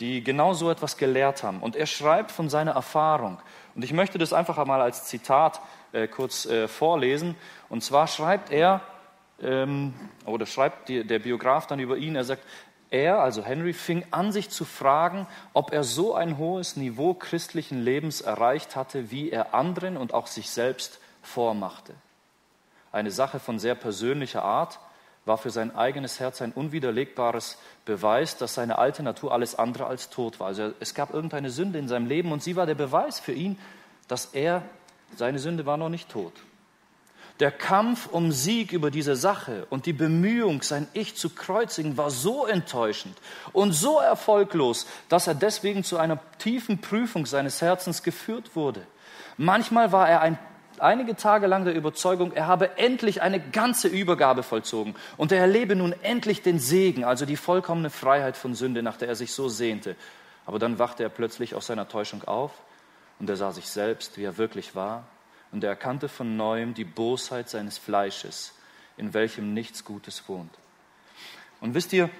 [0.00, 1.60] die genau so etwas gelehrt haben.
[1.60, 3.38] Und er schreibt von seiner Erfahrung.
[3.74, 5.60] Und ich möchte das einfach einmal als Zitat
[5.92, 7.34] äh, kurz äh, vorlesen.
[7.68, 8.80] Und zwar schreibt er,
[9.42, 12.42] ähm, oder schreibt die, der Biograf dann über ihn, er sagt,
[12.90, 17.82] er, also Henry, fing an, sich zu fragen, ob er so ein hohes Niveau christlichen
[17.82, 21.94] Lebens erreicht hatte, wie er anderen und auch sich selbst vormachte.
[22.90, 24.78] Eine Sache von sehr persönlicher Art
[25.28, 30.10] war für sein eigenes Herz ein unwiderlegbares Beweis, dass seine alte Natur alles andere als
[30.10, 30.48] tot war.
[30.48, 33.58] Also es gab irgendeine Sünde in seinem Leben und sie war der Beweis für ihn,
[34.08, 34.62] dass er,
[35.16, 36.32] seine Sünde war noch nicht tot.
[37.40, 42.10] Der Kampf um Sieg über diese Sache und die Bemühung, sein Ich zu kreuzigen, war
[42.10, 43.16] so enttäuschend
[43.52, 48.84] und so erfolglos, dass er deswegen zu einer tiefen Prüfung seines Herzens geführt wurde.
[49.36, 50.36] Manchmal war er ein,
[50.80, 55.76] einige Tage lang der Überzeugung, er habe endlich eine ganze Übergabe vollzogen und er erlebe
[55.76, 59.48] nun endlich den Segen, also die vollkommene Freiheit von Sünde, nach der er sich so
[59.48, 59.96] sehnte.
[60.46, 62.52] Aber dann wachte er plötzlich aus seiner Täuschung auf
[63.18, 65.04] und er sah sich selbst, wie er wirklich war
[65.52, 68.54] und er erkannte von neuem die Bosheit seines Fleisches,
[68.96, 70.52] in welchem nichts Gutes wohnt.
[71.60, 72.10] Und wisst ihr,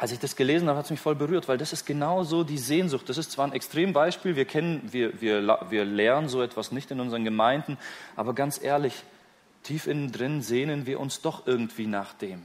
[0.00, 2.42] als ich das gelesen habe, hat es mich voll berührt, weil das ist genau so
[2.42, 3.06] die Sehnsucht.
[3.10, 7.00] Das ist zwar ein Extrembeispiel, wir kennen, wir, wir, wir lernen so etwas nicht in
[7.00, 7.76] unseren Gemeinden,
[8.16, 8.94] aber ganz ehrlich,
[9.62, 12.42] tief innen drin sehnen wir uns doch irgendwie nach dem.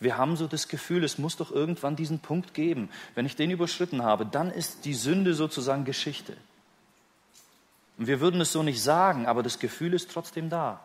[0.00, 2.88] Wir haben so das Gefühl, es muss doch irgendwann diesen Punkt geben.
[3.14, 6.36] Wenn ich den überschritten habe, dann ist die Sünde sozusagen Geschichte.
[7.96, 10.80] Und wir würden es so nicht sagen, aber das Gefühl ist trotzdem da.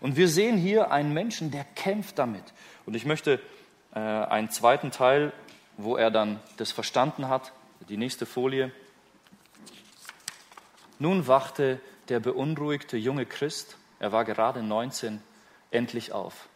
[0.00, 2.44] Und wir sehen hier einen Menschen, der kämpft damit.
[2.86, 3.38] Und ich möchte
[3.94, 5.32] äh, einen zweiten Teil,
[5.76, 7.52] wo er dann das verstanden hat,
[7.88, 8.70] die nächste Folie.
[10.98, 15.22] Nun wachte der beunruhigte junge Christ, er war gerade 19,
[15.70, 16.48] endlich auf.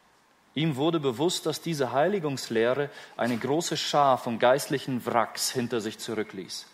[0.54, 6.66] Ihm wurde bewusst, dass diese Heiligungslehre eine große Schar von geistlichen Wracks hinter sich zurückließ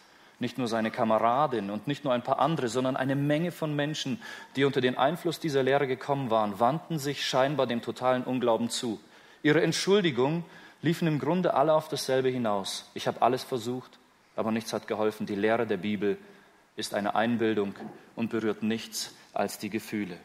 [0.43, 4.21] nicht nur seine Kameradin und nicht nur ein paar andere, sondern eine Menge von Menschen,
[4.57, 9.01] die unter den Einfluss dieser Lehre gekommen waren, wandten sich scheinbar dem totalen Unglauben zu.
[9.43, 10.45] Ihre Entschuldigungen
[10.83, 12.91] liefen im Grunde alle auf dasselbe hinaus.
[12.95, 13.99] Ich habe alles versucht,
[14.37, 15.27] aber nichts hat geholfen.
[15.27, 16.19] Die Lehre der Bibel
[16.77, 17.75] ist eine Einbildung
[18.17, 20.19] und berührt nichts als die Gefühle.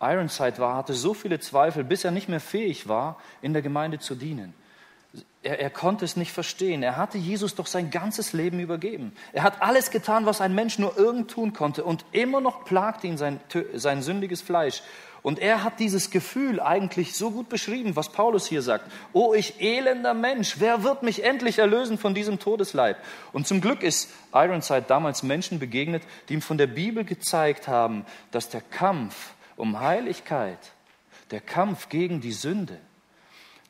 [0.00, 3.98] Ironside war, hatte so viele Zweifel, bis er nicht mehr fähig war, in der Gemeinde
[3.98, 4.54] zu dienen.
[5.42, 6.82] Er, er, konnte es nicht verstehen.
[6.82, 9.12] Er hatte Jesus doch sein ganzes Leben übergeben.
[9.32, 11.84] Er hat alles getan, was ein Mensch nur irgend tun konnte.
[11.84, 13.40] Und immer noch plagte ihn sein,
[13.74, 14.82] sein sündiges Fleisch.
[15.22, 18.90] Und er hat dieses Gefühl eigentlich so gut beschrieben, was Paulus hier sagt.
[19.12, 22.96] Oh, ich elender Mensch, wer wird mich endlich erlösen von diesem Todesleib?
[23.32, 28.06] Und zum Glück ist Ironside damals Menschen begegnet, die ihm von der Bibel gezeigt haben,
[28.30, 30.58] dass der Kampf um Heiligkeit,
[31.30, 32.78] der Kampf gegen die Sünde,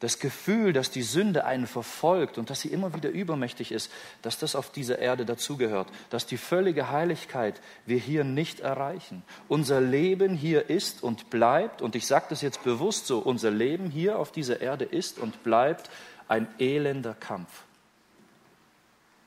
[0.01, 4.39] das Gefühl, dass die Sünde einen verfolgt und dass sie immer wieder übermächtig ist, dass
[4.39, 9.23] das auf dieser Erde dazugehört, dass die völlige Heiligkeit wir hier nicht erreichen.
[9.47, 13.91] Unser Leben hier ist und bleibt, und ich sage das jetzt bewusst so, unser Leben
[13.91, 15.91] hier auf dieser Erde ist und bleibt
[16.29, 17.65] ein elender Kampf.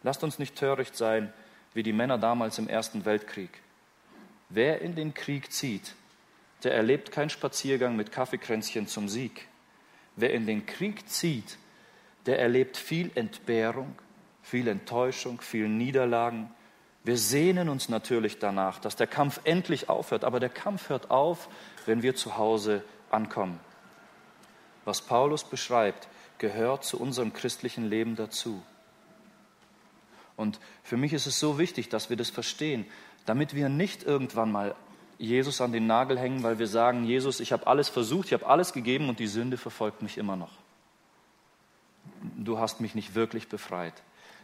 [0.02, 1.32] Lasst uns nicht töricht sein
[1.76, 3.50] wie die Männer damals im Ersten Weltkrieg.
[4.50, 5.94] Wer in den Krieg zieht,
[6.64, 9.48] der erlebt keinen Spaziergang mit Kaffeekränzchen zum Sieg
[10.16, 11.58] Wer in den Krieg zieht,
[12.26, 13.96] der erlebt viel Entbehrung,
[14.42, 16.52] viel Enttäuschung, viel Niederlagen.
[17.04, 21.50] Wir sehnen uns natürlich danach, dass der Kampf endlich aufhört, aber der Kampf hört auf,
[21.86, 23.60] wenn wir zu Hause ankommen.
[24.86, 28.62] Was Paulus beschreibt, gehört zu unserem christlichen Leben dazu.
[30.36, 32.86] Und für mich ist es so wichtig, dass wir das verstehen,
[33.26, 34.76] damit wir nicht irgendwann mal
[35.24, 38.46] Jesus an den Nagel hängen, weil wir sagen, Jesus, ich habe alles versucht, ich habe
[38.46, 40.52] alles gegeben und die Sünde verfolgt mich immer noch.
[42.38, 43.94] Du hast mich nicht wirklich befreit.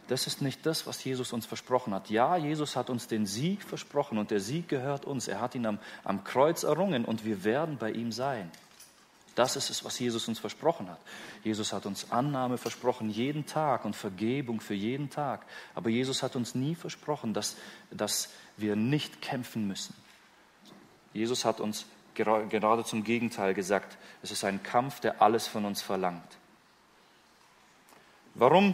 [0.08, 2.10] Das ist nicht das, was Jesus uns versprochen hat.
[2.10, 5.28] Ja, Jesus hat uns den Sieg versprochen und der Sieg gehört uns.
[5.28, 8.50] Er hat ihn am, am Kreuz errungen und wir werden bei ihm sein.
[9.36, 11.00] Das ist es, was Jesus uns versprochen hat.
[11.44, 15.46] Jesus hat uns Annahme versprochen, jeden Tag und Vergebung für jeden Tag.
[15.76, 17.56] Aber Jesus hat uns nie versprochen, dass,
[17.92, 19.94] dass wir nicht kämpfen müssen.
[21.20, 25.82] Jesus hat uns gerade zum Gegenteil gesagt, es ist ein Kampf, der alles von uns
[25.82, 26.38] verlangt.
[28.36, 28.74] Warum,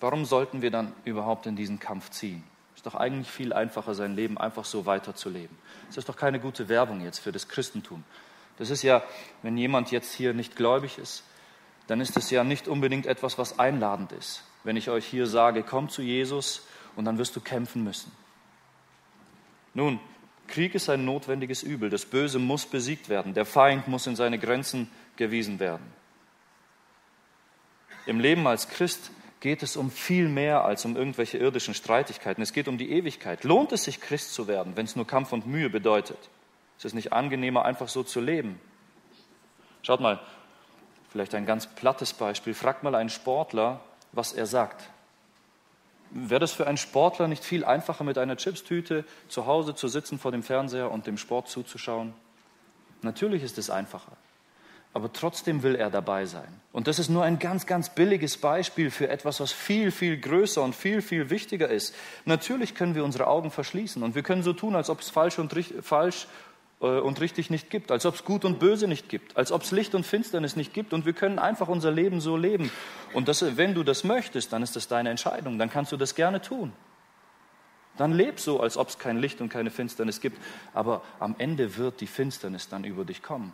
[0.00, 2.42] warum sollten wir dann überhaupt in diesen Kampf ziehen?
[2.72, 5.54] Es ist doch eigentlich viel einfacher, sein Leben einfach so weiterzuleben.
[5.90, 8.04] Es ist doch keine gute Werbung jetzt für das Christentum.
[8.56, 9.02] Das ist ja,
[9.42, 11.24] wenn jemand jetzt hier nicht gläubig ist,
[11.88, 14.44] dann ist es ja nicht unbedingt etwas, was einladend ist.
[14.64, 16.62] Wenn ich euch hier sage, komm zu Jesus
[16.96, 18.10] und dann wirst du kämpfen müssen.
[19.78, 20.00] Nun,
[20.48, 21.88] Krieg ist ein notwendiges Übel.
[21.88, 23.32] Das Böse muss besiegt werden.
[23.32, 25.86] Der Feind muss in seine Grenzen gewiesen werden.
[28.04, 32.42] Im Leben als Christ geht es um viel mehr als um irgendwelche irdischen Streitigkeiten.
[32.42, 33.44] Es geht um die Ewigkeit.
[33.44, 36.18] Lohnt es sich, Christ zu werden, wenn es nur Kampf und Mühe bedeutet?
[36.76, 38.60] Ist es nicht angenehmer, einfach so zu leben?
[39.82, 40.18] Schaut mal,
[41.08, 42.52] vielleicht ein ganz plattes Beispiel.
[42.52, 43.78] Fragt mal einen Sportler,
[44.10, 44.90] was er sagt.
[46.10, 50.18] Wäre das für einen Sportler nicht viel einfacher, mit einer Chipstüte zu Hause zu sitzen
[50.18, 52.14] vor dem Fernseher und dem Sport zuzuschauen?
[53.02, 54.12] Natürlich ist es einfacher.
[54.94, 56.48] Aber trotzdem will er dabei sein.
[56.72, 60.62] Und das ist nur ein ganz, ganz billiges Beispiel für etwas, was viel, viel größer
[60.62, 61.94] und viel, viel wichtiger ist.
[62.24, 65.38] Natürlich können wir unsere Augen verschließen und wir können so tun, als ob es falsch
[65.38, 66.26] und, falsch
[66.80, 69.72] und richtig nicht gibt, als ob es gut und böse nicht gibt, als ob es
[69.72, 72.70] Licht und Finsternis nicht gibt und wir können einfach unser Leben so leben.
[73.12, 76.14] Und das, wenn du das möchtest, dann ist das deine Entscheidung, dann kannst du das
[76.14, 76.72] gerne tun.
[77.96, 80.40] Dann leb so, als ob es kein Licht und keine Finsternis gibt,
[80.72, 83.52] aber am Ende wird die Finsternis dann über dich kommen.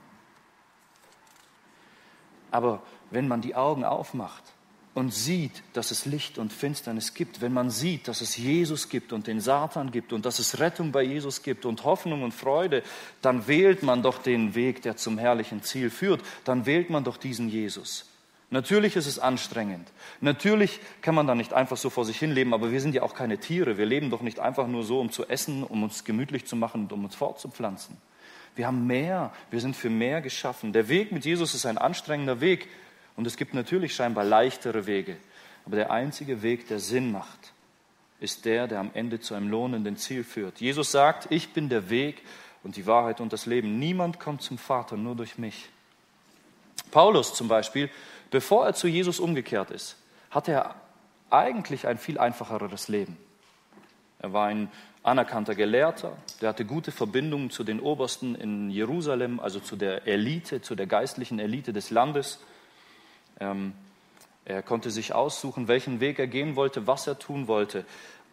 [2.50, 4.53] Aber wenn man die Augen aufmacht
[4.94, 9.12] und sieht, dass es Licht und Finsternis gibt, wenn man sieht, dass es Jesus gibt
[9.12, 12.82] und den Satan gibt und dass es Rettung bei Jesus gibt und Hoffnung und Freude,
[13.20, 16.22] dann wählt man doch den Weg, der zum herrlichen Ziel führt.
[16.44, 18.06] Dann wählt man doch diesen Jesus.
[18.50, 19.88] Natürlich ist es anstrengend.
[20.20, 23.02] Natürlich kann man da nicht einfach so vor sich hin leben, aber wir sind ja
[23.02, 23.78] auch keine Tiere.
[23.78, 26.82] Wir leben doch nicht einfach nur so, um zu essen, um uns gemütlich zu machen
[26.82, 27.96] und um uns fortzupflanzen.
[28.54, 30.72] Wir haben mehr, wir sind für mehr geschaffen.
[30.72, 32.68] Der Weg mit Jesus ist ein anstrengender Weg,
[33.16, 35.16] und es gibt natürlich scheinbar leichtere Wege.
[35.66, 37.52] Aber der einzige Weg, der Sinn macht,
[38.20, 40.60] ist der, der am Ende zu einem lohnenden Ziel führt.
[40.60, 42.22] Jesus sagt, ich bin der Weg
[42.62, 43.78] und die Wahrheit und das Leben.
[43.78, 45.68] Niemand kommt zum Vater, nur durch mich.
[46.90, 47.90] Paulus zum Beispiel,
[48.30, 49.96] bevor er zu Jesus umgekehrt ist,
[50.30, 50.74] hatte er
[51.30, 53.16] eigentlich ein viel einfacheres Leben.
[54.18, 54.70] Er war ein
[55.02, 60.62] anerkannter Gelehrter, der hatte gute Verbindungen zu den Obersten in Jerusalem, also zu der Elite,
[60.62, 62.40] zu der geistlichen Elite des Landes.
[63.40, 63.72] Ähm,
[64.44, 67.84] er konnte sich aussuchen, welchen Weg er gehen wollte, was er tun wollte.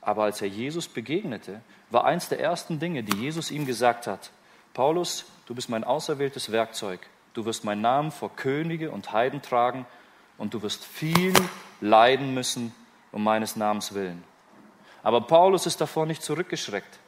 [0.02, 4.32] Aber als er Jesus begegnete, war eins der ersten Dinge, die Jesus ihm gesagt hat,
[4.74, 7.00] Paulus, du bist mein auserwähltes Werkzeug.
[7.34, 9.86] Du wirst meinen Namen vor Könige und Heiden tragen
[10.38, 11.34] und du wirst viel
[11.80, 12.74] leiden müssen
[13.12, 14.24] um meines Namens willen.
[15.04, 17.00] Aber Paulus ist davor nicht zurückgeschreckt.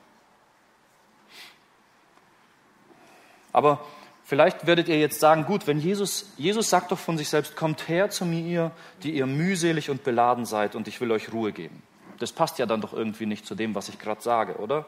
[3.51, 3.85] Aber
[4.25, 7.89] Vielleicht werdet ihr jetzt sagen, gut, wenn Jesus, Jesus sagt doch von sich selbst, kommt
[7.89, 8.71] her zu mir,
[9.03, 11.83] die ihr mühselig und beladen seid und ich will euch Ruhe geben.
[12.19, 14.85] Das passt ja dann doch irgendwie nicht zu dem, was ich gerade sage, oder?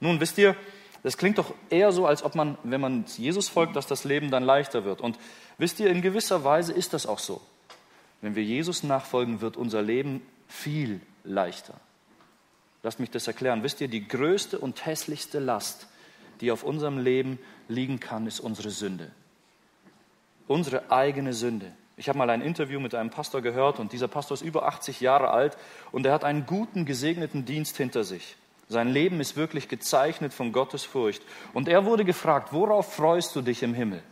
[0.00, 0.56] Nun, wisst ihr,
[1.04, 4.30] das klingt doch eher so, als ob man, wenn man Jesus folgt, dass das Leben
[4.30, 5.00] dann leichter wird.
[5.00, 5.18] Und
[5.58, 7.40] wisst ihr, in gewisser Weise ist das auch so.
[8.20, 11.74] Wenn wir Jesus nachfolgen, wird unser Leben viel leichter.
[12.84, 13.62] Lasst mich das erklären.
[13.62, 15.86] Wisst ihr, die größte und hässlichste Last,
[16.42, 19.10] die auf unserem Leben liegen kann, ist unsere Sünde.
[20.48, 21.72] Unsere eigene Sünde.
[21.96, 25.00] Ich habe mal ein Interview mit einem Pastor gehört und dieser Pastor ist über 80
[25.00, 25.56] Jahre alt
[25.92, 28.36] und er hat einen guten, gesegneten Dienst hinter sich.
[28.68, 31.22] Sein Leben ist wirklich gezeichnet von Gottes Furcht.
[31.52, 34.02] Und er wurde gefragt, worauf freust du dich im Himmel?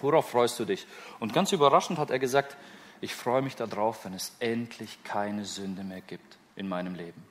[0.00, 0.86] Worauf freust du dich?
[1.18, 2.56] Und ganz überraschend hat er gesagt,
[3.00, 7.24] ich freue mich darauf, wenn es endlich keine Sünde mehr gibt in meinem Leben.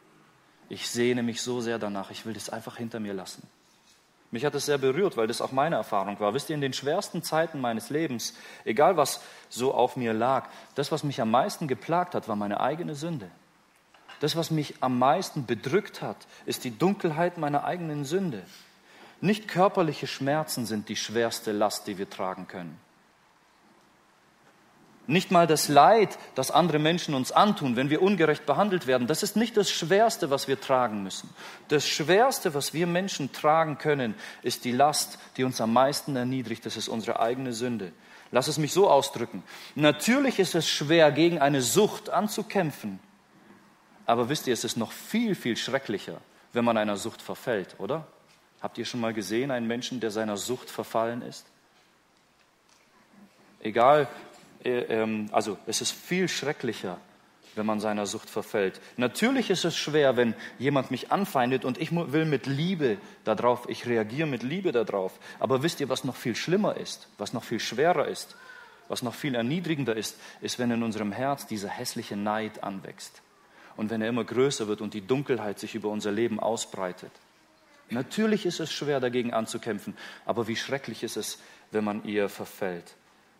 [0.68, 3.48] Ich sehne mich so sehr danach, ich will das einfach hinter mir lassen.
[4.30, 6.34] Mich hat es sehr berührt, weil das auch meine Erfahrung war.
[6.34, 8.34] Wisst ihr, in den schwersten Zeiten meines Lebens,
[8.66, 12.60] egal was so auf mir lag, das, was mich am meisten geplagt hat, war meine
[12.60, 13.30] eigene Sünde.
[14.20, 18.44] Das, was mich am meisten bedrückt hat, ist die Dunkelheit meiner eigenen Sünde.
[19.22, 22.78] Nicht körperliche Schmerzen sind die schwerste Last, die wir tragen können.
[25.08, 29.24] Nicht mal das Leid, das andere Menschen uns antun, wenn wir ungerecht behandelt werden, das
[29.24, 31.30] ist nicht das Schwerste, was wir tragen müssen.
[31.70, 36.66] Das Schwerste, was wir Menschen tragen können, ist die Last, die uns am meisten erniedrigt.
[36.66, 37.94] Das ist unsere eigene Sünde.
[38.32, 39.44] Lass es mich so ausdrücken.
[39.76, 43.00] Natürlich ist es schwer, gegen eine Sucht anzukämpfen.
[44.06, 46.20] Aber wisst ihr, es ist noch viel, viel schrecklicher,
[46.52, 48.06] wenn man einer Sucht verfällt, oder?
[48.62, 51.46] Habt ihr schon mal gesehen, einen Menschen, der seiner Sucht verfallen ist?
[53.62, 54.08] Egal,
[55.32, 56.98] also es ist viel schrecklicher,
[57.56, 58.80] wenn man seiner Sucht verfällt.
[58.98, 63.88] Natürlich ist es schwer, wenn jemand mich anfeindet und ich will mit Liebe darauf, ich
[63.88, 65.20] reagiere mit Liebe darauf.
[65.40, 68.36] Aber wisst ihr, was noch viel schlimmer ist, was noch viel schwerer ist?
[68.88, 73.22] was noch viel erniedrigender ist, ist, wenn in unserem Herz dieser hässliche Neid anwächst
[73.76, 77.12] und wenn er immer größer wird und die Dunkelheit sich über unser Leben ausbreitet.
[77.90, 81.40] Natürlich ist es schwer, dagegen anzukämpfen, aber wie schrecklich ist es,
[81.72, 82.96] wenn man ihr verfällt.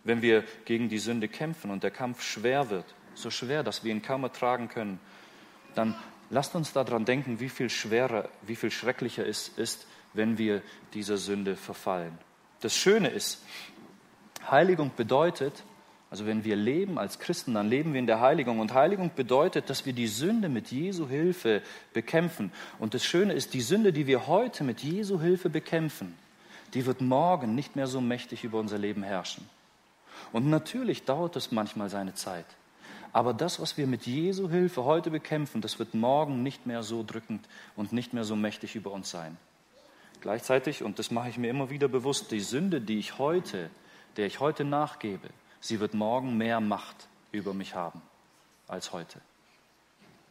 [0.08, 3.92] Wenn wir gegen die Sünde kämpfen und der Kampf schwer wird, so schwer, dass wir
[3.92, 5.02] ihn kaum ertragen können,
[5.76, 5.96] dann
[6.30, 10.62] lasst uns daran denken, wie viel schwerer, wie viel schrecklicher es ist, wenn wir
[10.94, 12.18] dieser Sünde verfallen.
[12.62, 13.44] Das Schöne ist,
[14.50, 15.66] Heiligung bedeutet,
[16.10, 18.62] also wenn wir leben als Christen, dann leben wir in der Heiligung.
[18.62, 22.54] Und Heiligung bedeutet, dass wir die Sünde mit Jesu Hilfe bekämpfen.
[22.80, 26.18] Und das Schöne ist, die Sünde, die wir heute mit Jesu Hilfe bekämpfen,
[26.74, 29.50] die wird morgen nicht mehr so mächtig über unser Leben herrschen.
[30.32, 32.46] Und natürlich dauert es manchmal seine Zeit.
[33.14, 37.04] Aber das, was wir mit Jesu Hilfe heute bekämpfen, das wird morgen nicht mehr so
[37.04, 39.38] drückend und nicht mehr so mächtig über uns sein.
[40.22, 43.70] Gleichzeitig, und das mache ich mir immer wieder bewusst, die Sünde, die ich heute,
[44.18, 45.30] der ich heute nachgebe,
[45.62, 48.02] sie wird morgen mehr Macht über mich haben
[48.68, 49.22] als heute.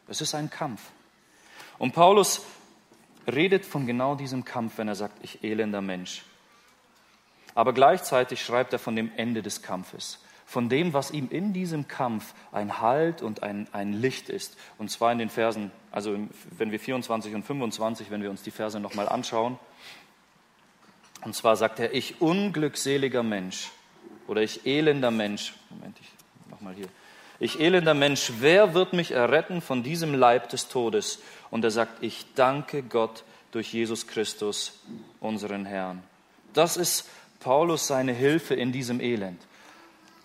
[0.09, 0.83] Es ist ein Kampf.
[1.79, 2.43] Und Paulus
[3.27, 6.25] redet von genau diesem Kampf, wenn er sagt, ich elender Mensch.
[7.57, 11.89] Aber gleichzeitig schreibt er von dem Ende des Kampfes, von dem, was ihm in diesem
[11.89, 14.59] Kampf ein Halt und ein, ein Licht ist.
[14.77, 16.19] Und zwar in den Versen, also
[16.51, 19.59] wenn wir 24 und 25, wenn wir uns die Verse nochmal anschauen.
[21.25, 23.71] Und zwar sagt er, ich unglückseliger Mensch
[24.29, 26.89] oder ich elender Mensch, Moment, ich nochmal hier.
[27.41, 31.21] Ich elender Mensch, wer wird mich erretten von diesem Leib des Todes?
[31.51, 34.79] Und er sagt, ich danke Gott durch Jesus Christus,
[35.21, 36.03] unseren Herrn.
[36.53, 37.09] Das ist
[37.41, 39.41] Paulus seine Hilfe in diesem Elend.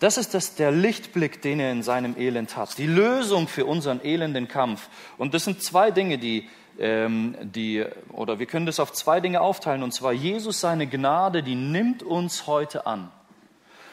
[0.02, 2.76] Das ist das, der Lichtblick, den er in seinem Elend hat.
[2.76, 4.88] Die Lösung für unseren elenden Kampf.
[5.16, 6.48] Und das sind zwei Dinge, die,
[6.80, 9.84] ähm, die, oder wir können das auf zwei Dinge aufteilen.
[9.84, 13.12] Und zwar Jesus, seine Gnade, die nimmt uns heute an.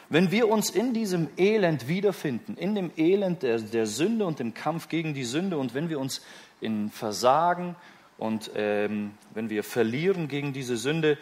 [0.08, 4.52] Wenn wir uns in diesem Elend wiederfinden, in dem Elend der, der Sünde und dem
[4.52, 6.22] Kampf gegen die Sünde und wenn wir uns
[6.60, 7.76] in Versagen
[8.18, 11.16] und ähm, wenn wir verlieren gegen diese Sünde,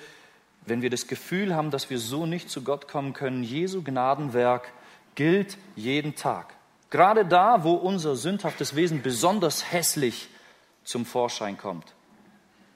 [0.66, 4.72] wenn wir das Gefühl haben, dass wir so nicht zu Gott kommen können, Jesu Gnadenwerk
[5.14, 6.54] gilt jeden Tag.
[6.90, 10.28] Gerade da, wo unser sündhaftes Wesen besonders hässlich
[10.84, 11.94] zum Vorschein kommt.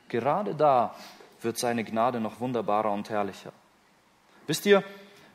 [0.08, 0.94] Gerade da
[1.40, 3.52] wird seine Gnade noch wunderbarer und herrlicher.
[4.46, 4.84] Wisst ihr,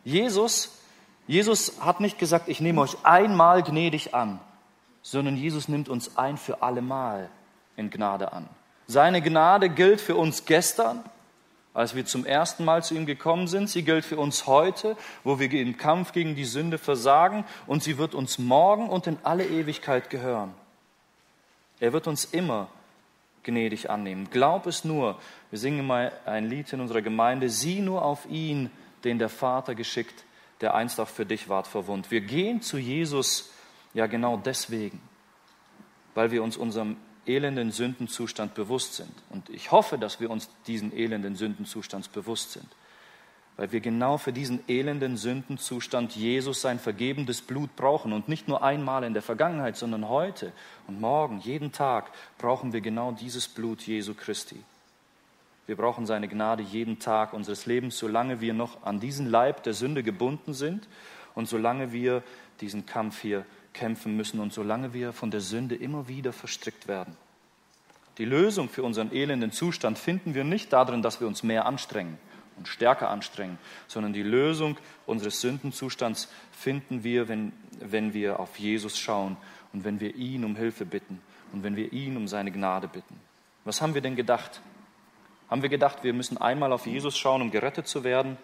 [0.04, 0.80] Jesus,
[1.26, 4.40] Jesus hat nicht gesagt, ich nehme euch einmal gnädig an,
[5.02, 7.30] sondern Jesus nimmt uns ein für allemal
[7.76, 8.48] in Gnade an.
[8.86, 11.04] Seine Gnade gilt für uns gestern,
[11.78, 13.70] als wir zum ersten Mal zu ihm gekommen sind.
[13.70, 17.46] Sie gilt für uns heute, wo wir im Kampf gegen die Sünde versagen.
[17.68, 20.56] Und sie wird uns morgen und in alle Ewigkeit gehören.
[21.80, 22.68] Er wird uns immer
[23.44, 24.28] gnädig annehmen.
[24.32, 25.20] Glaub es nur.
[25.52, 27.48] Wir singen mal ein Lied in unserer Gemeinde.
[27.48, 28.72] Sieh nur auf ihn,
[29.04, 30.26] den der Vater geschickt,
[30.62, 32.10] der einst auch für dich ward verwundt.
[32.10, 33.54] Wir gehen zu Jesus
[33.94, 35.00] ja genau deswegen,
[36.16, 39.12] weil wir uns unserem elenden Sündenzustand bewusst sind.
[39.30, 42.68] Und ich hoffe, dass wir uns diesen elenden Sündenzustand bewusst sind,
[43.58, 48.64] weil wir genau für diesen elenden Sündenzustand Jesus sein vergebendes Blut brauchen und nicht nur
[48.64, 50.52] einmal in der Vergangenheit, sondern heute
[50.88, 54.64] und morgen, jeden Tag brauchen wir genau dieses Blut Jesu Christi.
[55.66, 59.74] Wir brauchen seine Gnade jeden Tag unseres Lebens, solange wir noch an diesen Leib der
[59.74, 60.88] Sünde gebunden sind
[61.36, 62.24] und solange wir
[62.62, 63.46] diesen Kampf hier
[63.78, 67.16] kämpfen müssen und solange wir von der Sünde immer wieder verstrickt werden.
[68.18, 72.18] Die Lösung für unseren elenden Zustand finden wir nicht darin, dass wir uns mehr anstrengen
[72.58, 78.98] und stärker anstrengen, sondern die Lösung unseres Sündenzustands finden wir, wenn, wenn wir auf Jesus
[78.98, 79.38] schauen
[79.72, 81.22] und wenn wir ihn um Hilfe bitten
[81.54, 83.20] und wenn wir ihn um seine Gnade bitten.
[83.64, 84.62] Was haben wir denn gedacht?
[85.50, 88.38] Haben wir gedacht, wir müssen einmal auf Jesus schauen, um gerettet zu werden?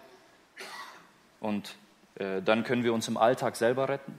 [1.40, 1.74] Und
[2.14, 4.18] äh, dann können wir uns im Alltag selber retten?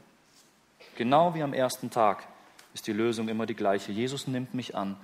[0.95, 2.27] Genau wie am ersten Tag
[2.73, 3.91] ist die Lösung immer die gleiche.
[3.91, 4.97] Jesus nimmt mich an,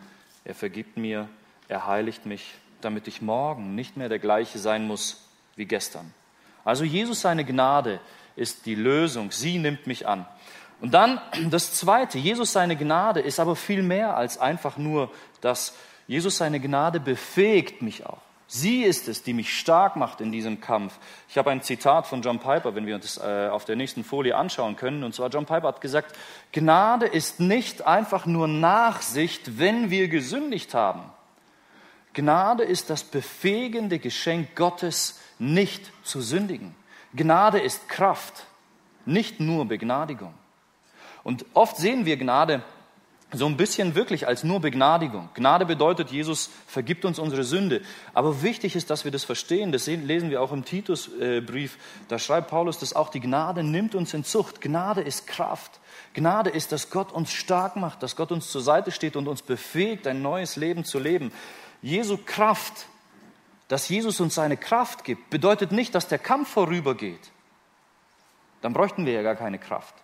[0.43, 1.27] er vergibt mir,
[1.67, 6.13] er heiligt mich, damit ich morgen nicht mehr der gleiche sein muss wie gestern.
[6.65, 7.99] Also Jesus seine Gnade
[8.35, 10.25] ist die Lösung, sie nimmt mich an.
[10.79, 15.11] Und dann das Zweite, Jesus seine Gnade ist aber viel mehr als einfach nur
[15.41, 15.75] das,
[16.07, 18.21] Jesus, seine Gnade befähigt mich auch.
[18.53, 20.99] Sie ist es, die mich stark macht in diesem Kampf.
[21.29, 24.03] Ich habe ein Zitat von John Piper, wenn wir uns das äh, auf der nächsten
[24.03, 25.05] Folie anschauen können.
[25.05, 26.17] Und zwar John Piper hat gesagt,
[26.51, 31.03] Gnade ist nicht einfach nur Nachsicht, wenn wir gesündigt haben.
[32.11, 36.75] Gnade ist das befähigende Geschenk Gottes, nicht zu sündigen.
[37.15, 38.47] Gnade ist Kraft,
[39.05, 40.33] nicht nur Begnadigung.
[41.23, 42.63] Und oft sehen wir Gnade
[43.33, 45.29] so ein bisschen wirklich als nur Begnadigung.
[45.33, 47.81] Gnade bedeutet, Jesus vergibt uns unsere Sünde.
[48.13, 49.71] Aber wichtig ist, dass wir das verstehen.
[49.71, 51.77] Das lesen wir auch im Titusbrief.
[52.09, 54.59] Da schreibt Paulus, dass auch die Gnade nimmt uns in Zucht.
[54.59, 55.79] Gnade ist Kraft.
[56.13, 59.41] Gnade ist, dass Gott uns stark macht, dass Gott uns zur Seite steht und uns
[59.41, 61.31] befähigt, ein neues Leben zu leben.
[61.81, 62.85] Jesu Kraft,
[63.69, 67.31] dass Jesus uns seine Kraft gibt, bedeutet nicht, dass der Kampf vorübergeht.
[68.61, 69.95] Dann bräuchten wir ja gar keine Kraft.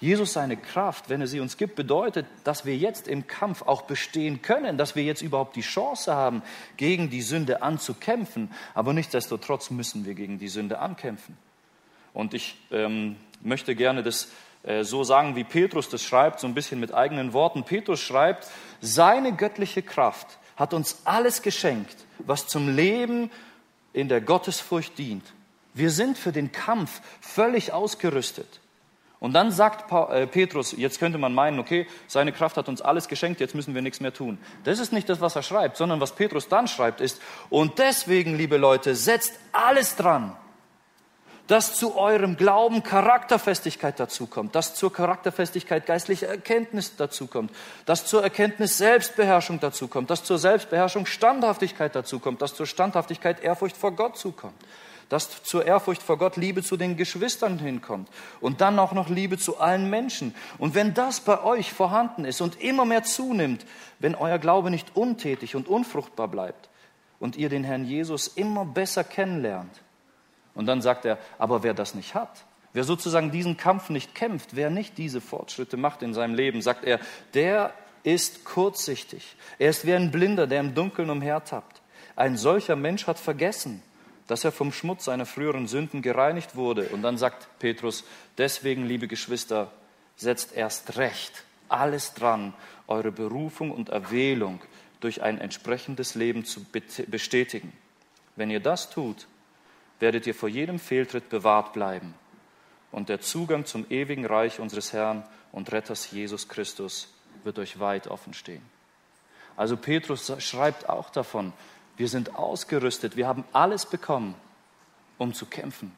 [0.00, 3.82] Jesus seine Kraft, wenn er sie uns gibt, bedeutet, dass wir jetzt im Kampf auch
[3.82, 6.42] bestehen können, dass wir jetzt überhaupt die Chance haben,
[6.76, 8.50] gegen die Sünde anzukämpfen.
[8.74, 11.36] Aber nichtsdestotrotz müssen wir gegen die Sünde ankämpfen.
[12.12, 14.28] Und ich ähm, möchte gerne das
[14.62, 17.64] äh, so sagen, wie Petrus das schreibt, so ein bisschen mit eigenen Worten.
[17.64, 18.48] Petrus schreibt,
[18.80, 23.30] seine göttliche Kraft hat uns alles geschenkt, was zum Leben
[23.92, 25.24] in der Gottesfurcht dient.
[25.74, 28.60] Wir sind für den Kampf völlig ausgerüstet.
[29.24, 33.08] Und dann sagt äh, Petrus, jetzt könnte man meinen, okay, seine Kraft hat uns alles
[33.08, 34.36] geschenkt, jetzt müssen wir nichts mehr tun.
[34.64, 38.36] Das ist nicht das, was er schreibt, sondern was Petrus dann schreibt ist, und deswegen,
[38.36, 40.36] liebe Leute, setzt alles dran,
[41.46, 47.50] dass zu eurem Glauben Charakterfestigkeit dazukommt, dass zur Charakterfestigkeit geistliche Erkenntnis dazukommt,
[47.86, 53.92] dass zur Erkenntnis Selbstbeherrschung dazukommt, dass zur Selbstbeherrschung Standhaftigkeit dazukommt, dass zur Standhaftigkeit Ehrfurcht vor
[53.92, 54.60] Gott zukommt
[55.08, 58.08] dass zur Ehrfurcht vor Gott Liebe zu den Geschwistern hinkommt
[58.40, 60.34] und dann auch noch Liebe zu allen Menschen.
[60.58, 63.66] Und wenn das bei euch vorhanden ist und immer mehr zunimmt,
[63.98, 66.68] wenn euer Glaube nicht untätig und unfruchtbar bleibt
[67.20, 69.82] und ihr den Herrn Jesus immer besser kennenlernt.
[70.54, 74.56] Und dann sagt er, aber wer das nicht hat, wer sozusagen diesen Kampf nicht kämpft,
[74.56, 77.00] wer nicht diese Fortschritte macht in seinem Leben, sagt er,
[77.34, 77.72] der
[78.04, 79.36] ist kurzsichtig.
[79.58, 81.80] Er ist wie ein Blinder, der im Dunkeln umhertappt.
[82.16, 83.82] Ein solcher Mensch hat vergessen,
[84.26, 86.88] dass er vom Schmutz seiner früheren Sünden gereinigt wurde.
[86.88, 88.04] Und dann sagt Petrus,
[88.38, 89.70] deswegen, liebe Geschwister,
[90.16, 92.54] setzt erst recht alles dran,
[92.86, 94.60] eure Berufung und Erwählung
[95.00, 96.64] durch ein entsprechendes Leben zu
[97.08, 97.72] bestätigen.
[98.36, 99.26] Wenn ihr das tut,
[100.00, 102.14] werdet ihr vor jedem Fehltritt bewahrt bleiben
[102.90, 107.12] und der Zugang zum ewigen Reich unseres Herrn und Retters Jesus Christus
[107.42, 108.62] wird euch weit offen stehen.
[109.56, 111.52] Also Petrus schreibt auch davon,
[111.96, 114.34] wir sind ausgerüstet, wir haben alles bekommen,
[115.18, 115.92] um zu kämpfen.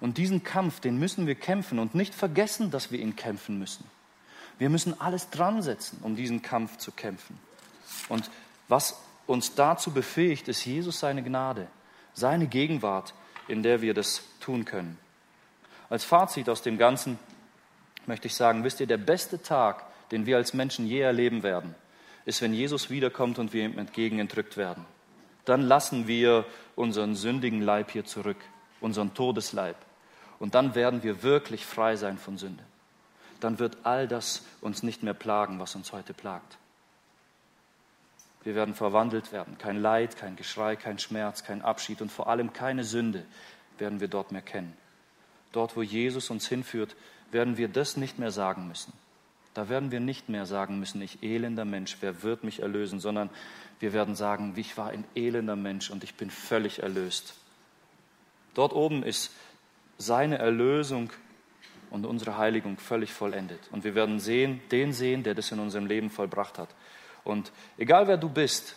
[0.00, 3.84] Und diesen Kampf, den müssen wir kämpfen und nicht vergessen, dass wir ihn kämpfen müssen.
[4.58, 7.38] Wir müssen alles dran setzen, um diesen Kampf zu kämpfen.
[8.08, 8.30] Und
[8.68, 11.68] was uns dazu befähigt, ist Jesus seine Gnade,
[12.14, 13.14] seine Gegenwart,
[13.48, 14.98] in der wir das tun können.
[15.88, 17.18] Als Fazit aus dem Ganzen
[18.06, 21.74] möchte ich sagen, wisst ihr, der beste Tag, den wir als Menschen je erleben werden,
[22.24, 24.84] ist, wenn Jesus wiederkommt und wir ihm entgegenentrückt werden
[25.44, 26.44] dann lassen wir
[26.76, 28.38] unseren sündigen Leib hier zurück,
[28.80, 29.76] unseren Todesleib.
[30.38, 32.64] Und dann werden wir wirklich frei sein von Sünde.
[33.40, 36.58] Dann wird all das uns nicht mehr plagen, was uns heute plagt.
[38.44, 39.56] Wir werden verwandelt werden.
[39.58, 43.24] Kein Leid, kein Geschrei, kein Schmerz, kein Abschied und vor allem keine Sünde
[43.78, 44.76] werden wir dort mehr kennen.
[45.52, 46.96] Dort, wo Jesus uns hinführt,
[47.30, 48.92] werden wir das nicht mehr sagen müssen.
[49.54, 53.28] Da werden wir nicht mehr sagen müssen, ich elender Mensch, wer wird mich erlösen, sondern
[53.80, 57.34] wir werden sagen, ich war ein elender Mensch und ich bin völlig erlöst.
[58.54, 59.30] Dort oben ist
[59.98, 61.10] seine Erlösung
[61.90, 63.60] und unsere Heiligung völlig vollendet.
[63.70, 66.70] Und wir werden sehen, den sehen, der das in unserem Leben vollbracht hat.
[67.24, 68.76] Und egal wer du bist,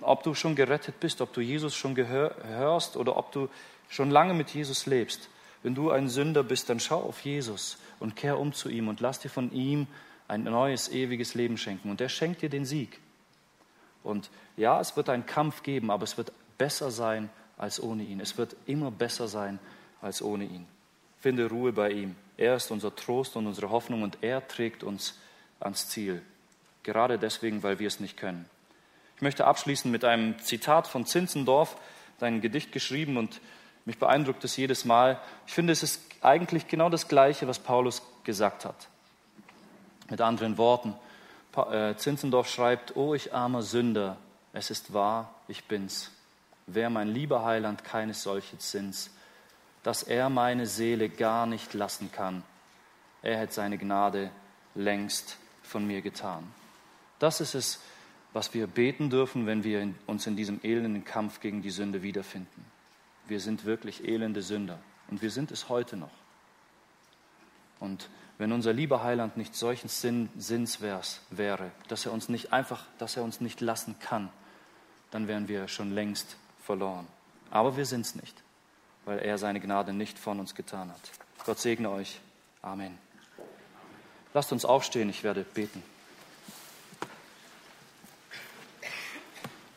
[0.00, 3.48] ob du schon gerettet bist, ob du Jesus schon hörst oder ob du
[3.88, 5.28] schon lange mit Jesus lebst,
[5.62, 9.00] wenn du ein Sünder bist, dann schau auf Jesus und kehr um zu ihm und
[9.00, 9.86] lass dir von ihm
[10.28, 11.90] ein neues, ewiges Leben schenken.
[11.90, 12.98] Und er schenkt dir den Sieg.
[14.02, 18.20] Und ja, es wird einen Kampf geben, aber es wird besser sein als ohne ihn.
[18.20, 19.58] Es wird immer besser sein
[20.00, 20.66] als ohne ihn.
[21.20, 22.16] Finde Ruhe bei ihm.
[22.36, 25.18] Er ist unser Trost und unsere Hoffnung und er trägt uns
[25.60, 26.22] ans Ziel.
[26.82, 28.46] Gerade deswegen, weil wir es nicht können.
[29.14, 31.76] Ich möchte abschließen mit einem Zitat von Zinzendorf,
[32.18, 33.40] sein Gedicht geschrieben und
[33.84, 35.20] mich beeindruckt es jedes Mal.
[35.46, 38.88] Ich finde, es ist eigentlich genau das Gleiche, was Paulus gesagt hat.
[40.08, 40.94] Mit anderen Worten,
[41.56, 44.16] äh, Zinzendorf schreibt, O ich armer Sünder,
[44.52, 46.10] es ist wahr, ich bin's.
[46.66, 49.10] Wer mein lieber Heiland keines solches Sinns,
[49.82, 52.44] dass er meine Seele gar nicht lassen kann,
[53.22, 54.30] er hätte seine Gnade
[54.74, 56.44] längst von mir getan.
[57.18, 57.80] Das ist es,
[58.32, 62.71] was wir beten dürfen, wenn wir uns in diesem elenden Kampf gegen die Sünde wiederfinden
[63.26, 64.78] wir sind wirklich elende Sünder
[65.10, 66.10] und wir sind es heute noch.
[67.80, 68.08] Und
[68.38, 73.16] wenn unser lieber Heiland nicht solchen Sinn, Sinns wäre, dass er uns nicht einfach, dass
[73.16, 74.30] er uns nicht lassen kann,
[75.10, 77.06] dann wären wir schon längst verloren.
[77.50, 78.42] Aber wir sind es nicht,
[79.04, 81.10] weil er seine Gnade nicht von uns getan hat.
[81.44, 82.20] Gott segne euch.
[82.62, 82.96] Amen.
[84.34, 85.82] Lasst uns aufstehen, ich werde beten.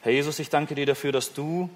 [0.01, 1.69] Herr Jesus, ich danke dir dafür, dass du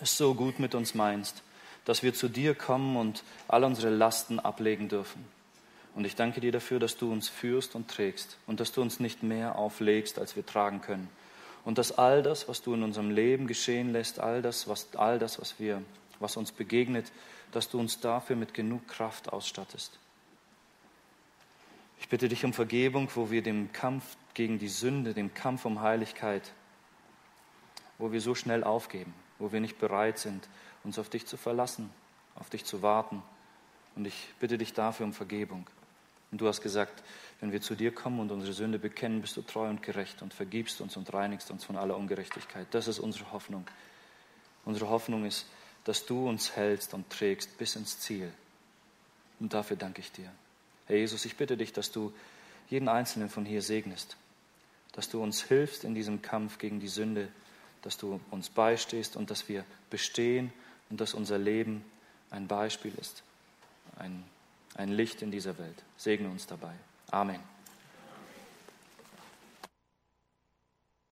[0.00, 1.42] es so gut mit uns meinst,
[1.84, 5.24] dass wir zu dir kommen und all unsere Lasten ablegen dürfen.
[5.94, 9.00] Und ich danke dir dafür, dass du uns führst und trägst und dass du uns
[9.00, 11.08] nicht mehr auflegst, als wir tragen können.
[11.64, 15.18] Und dass all das, was du in unserem Leben geschehen lässt, all das, was, all
[15.18, 15.82] das, was, wir,
[16.18, 17.10] was uns begegnet,
[17.52, 19.98] dass du uns dafür mit genug Kraft ausstattest.
[21.98, 25.82] Ich bitte dich um Vergebung, wo wir dem Kampf gegen die Sünde, dem Kampf um
[25.82, 26.52] Heiligkeit,
[27.98, 30.48] wo wir so schnell aufgeben, wo wir nicht bereit sind,
[30.84, 31.90] uns auf dich zu verlassen,
[32.36, 33.22] auf dich zu warten.
[33.96, 35.66] Und ich bitte dich dafür um Vergebung.
[36.30, 37.02] Und du hast gesagt,
[37.40, 40.32] wenn wir zu dir kommen und unsere Sünde bekennen, bist du treu und gerecht und
[40.32, 42.68] vergibst uns und reinigst uns von aller Ungerechtigkeit.
[42.70, 43.66] Das ist unsere Hoffnung.
[44.64, 45.46] Unsere Hoffnung ist,
[45.84, 48.32] dass du uns hältst und trägst bis ins Ziel.
[49.40, 50.30] Und dafür danke ich dir.
[50.86, 52.12] Herr Jesus, ich bitte dich, dass du
[52.68, 54.16] jeden Einzelnen von hier segnest,
[54.92, 57.28] dass du uns hilfst in diesem Kampf gegen die Sünde,
[57.82, 60.52] dass du uns beistehst und dass wir bestehen
[60.90, 61.84] und dass unser Leben
[62.30, 63.22] ein Beispiel ist,
[63.96, 64.24] ein,
[64.74, 65.82] ein Licht in dieser Welt.
[65.96, 66.74] Segne uns dabei.
[67.10, 67.40] Amen.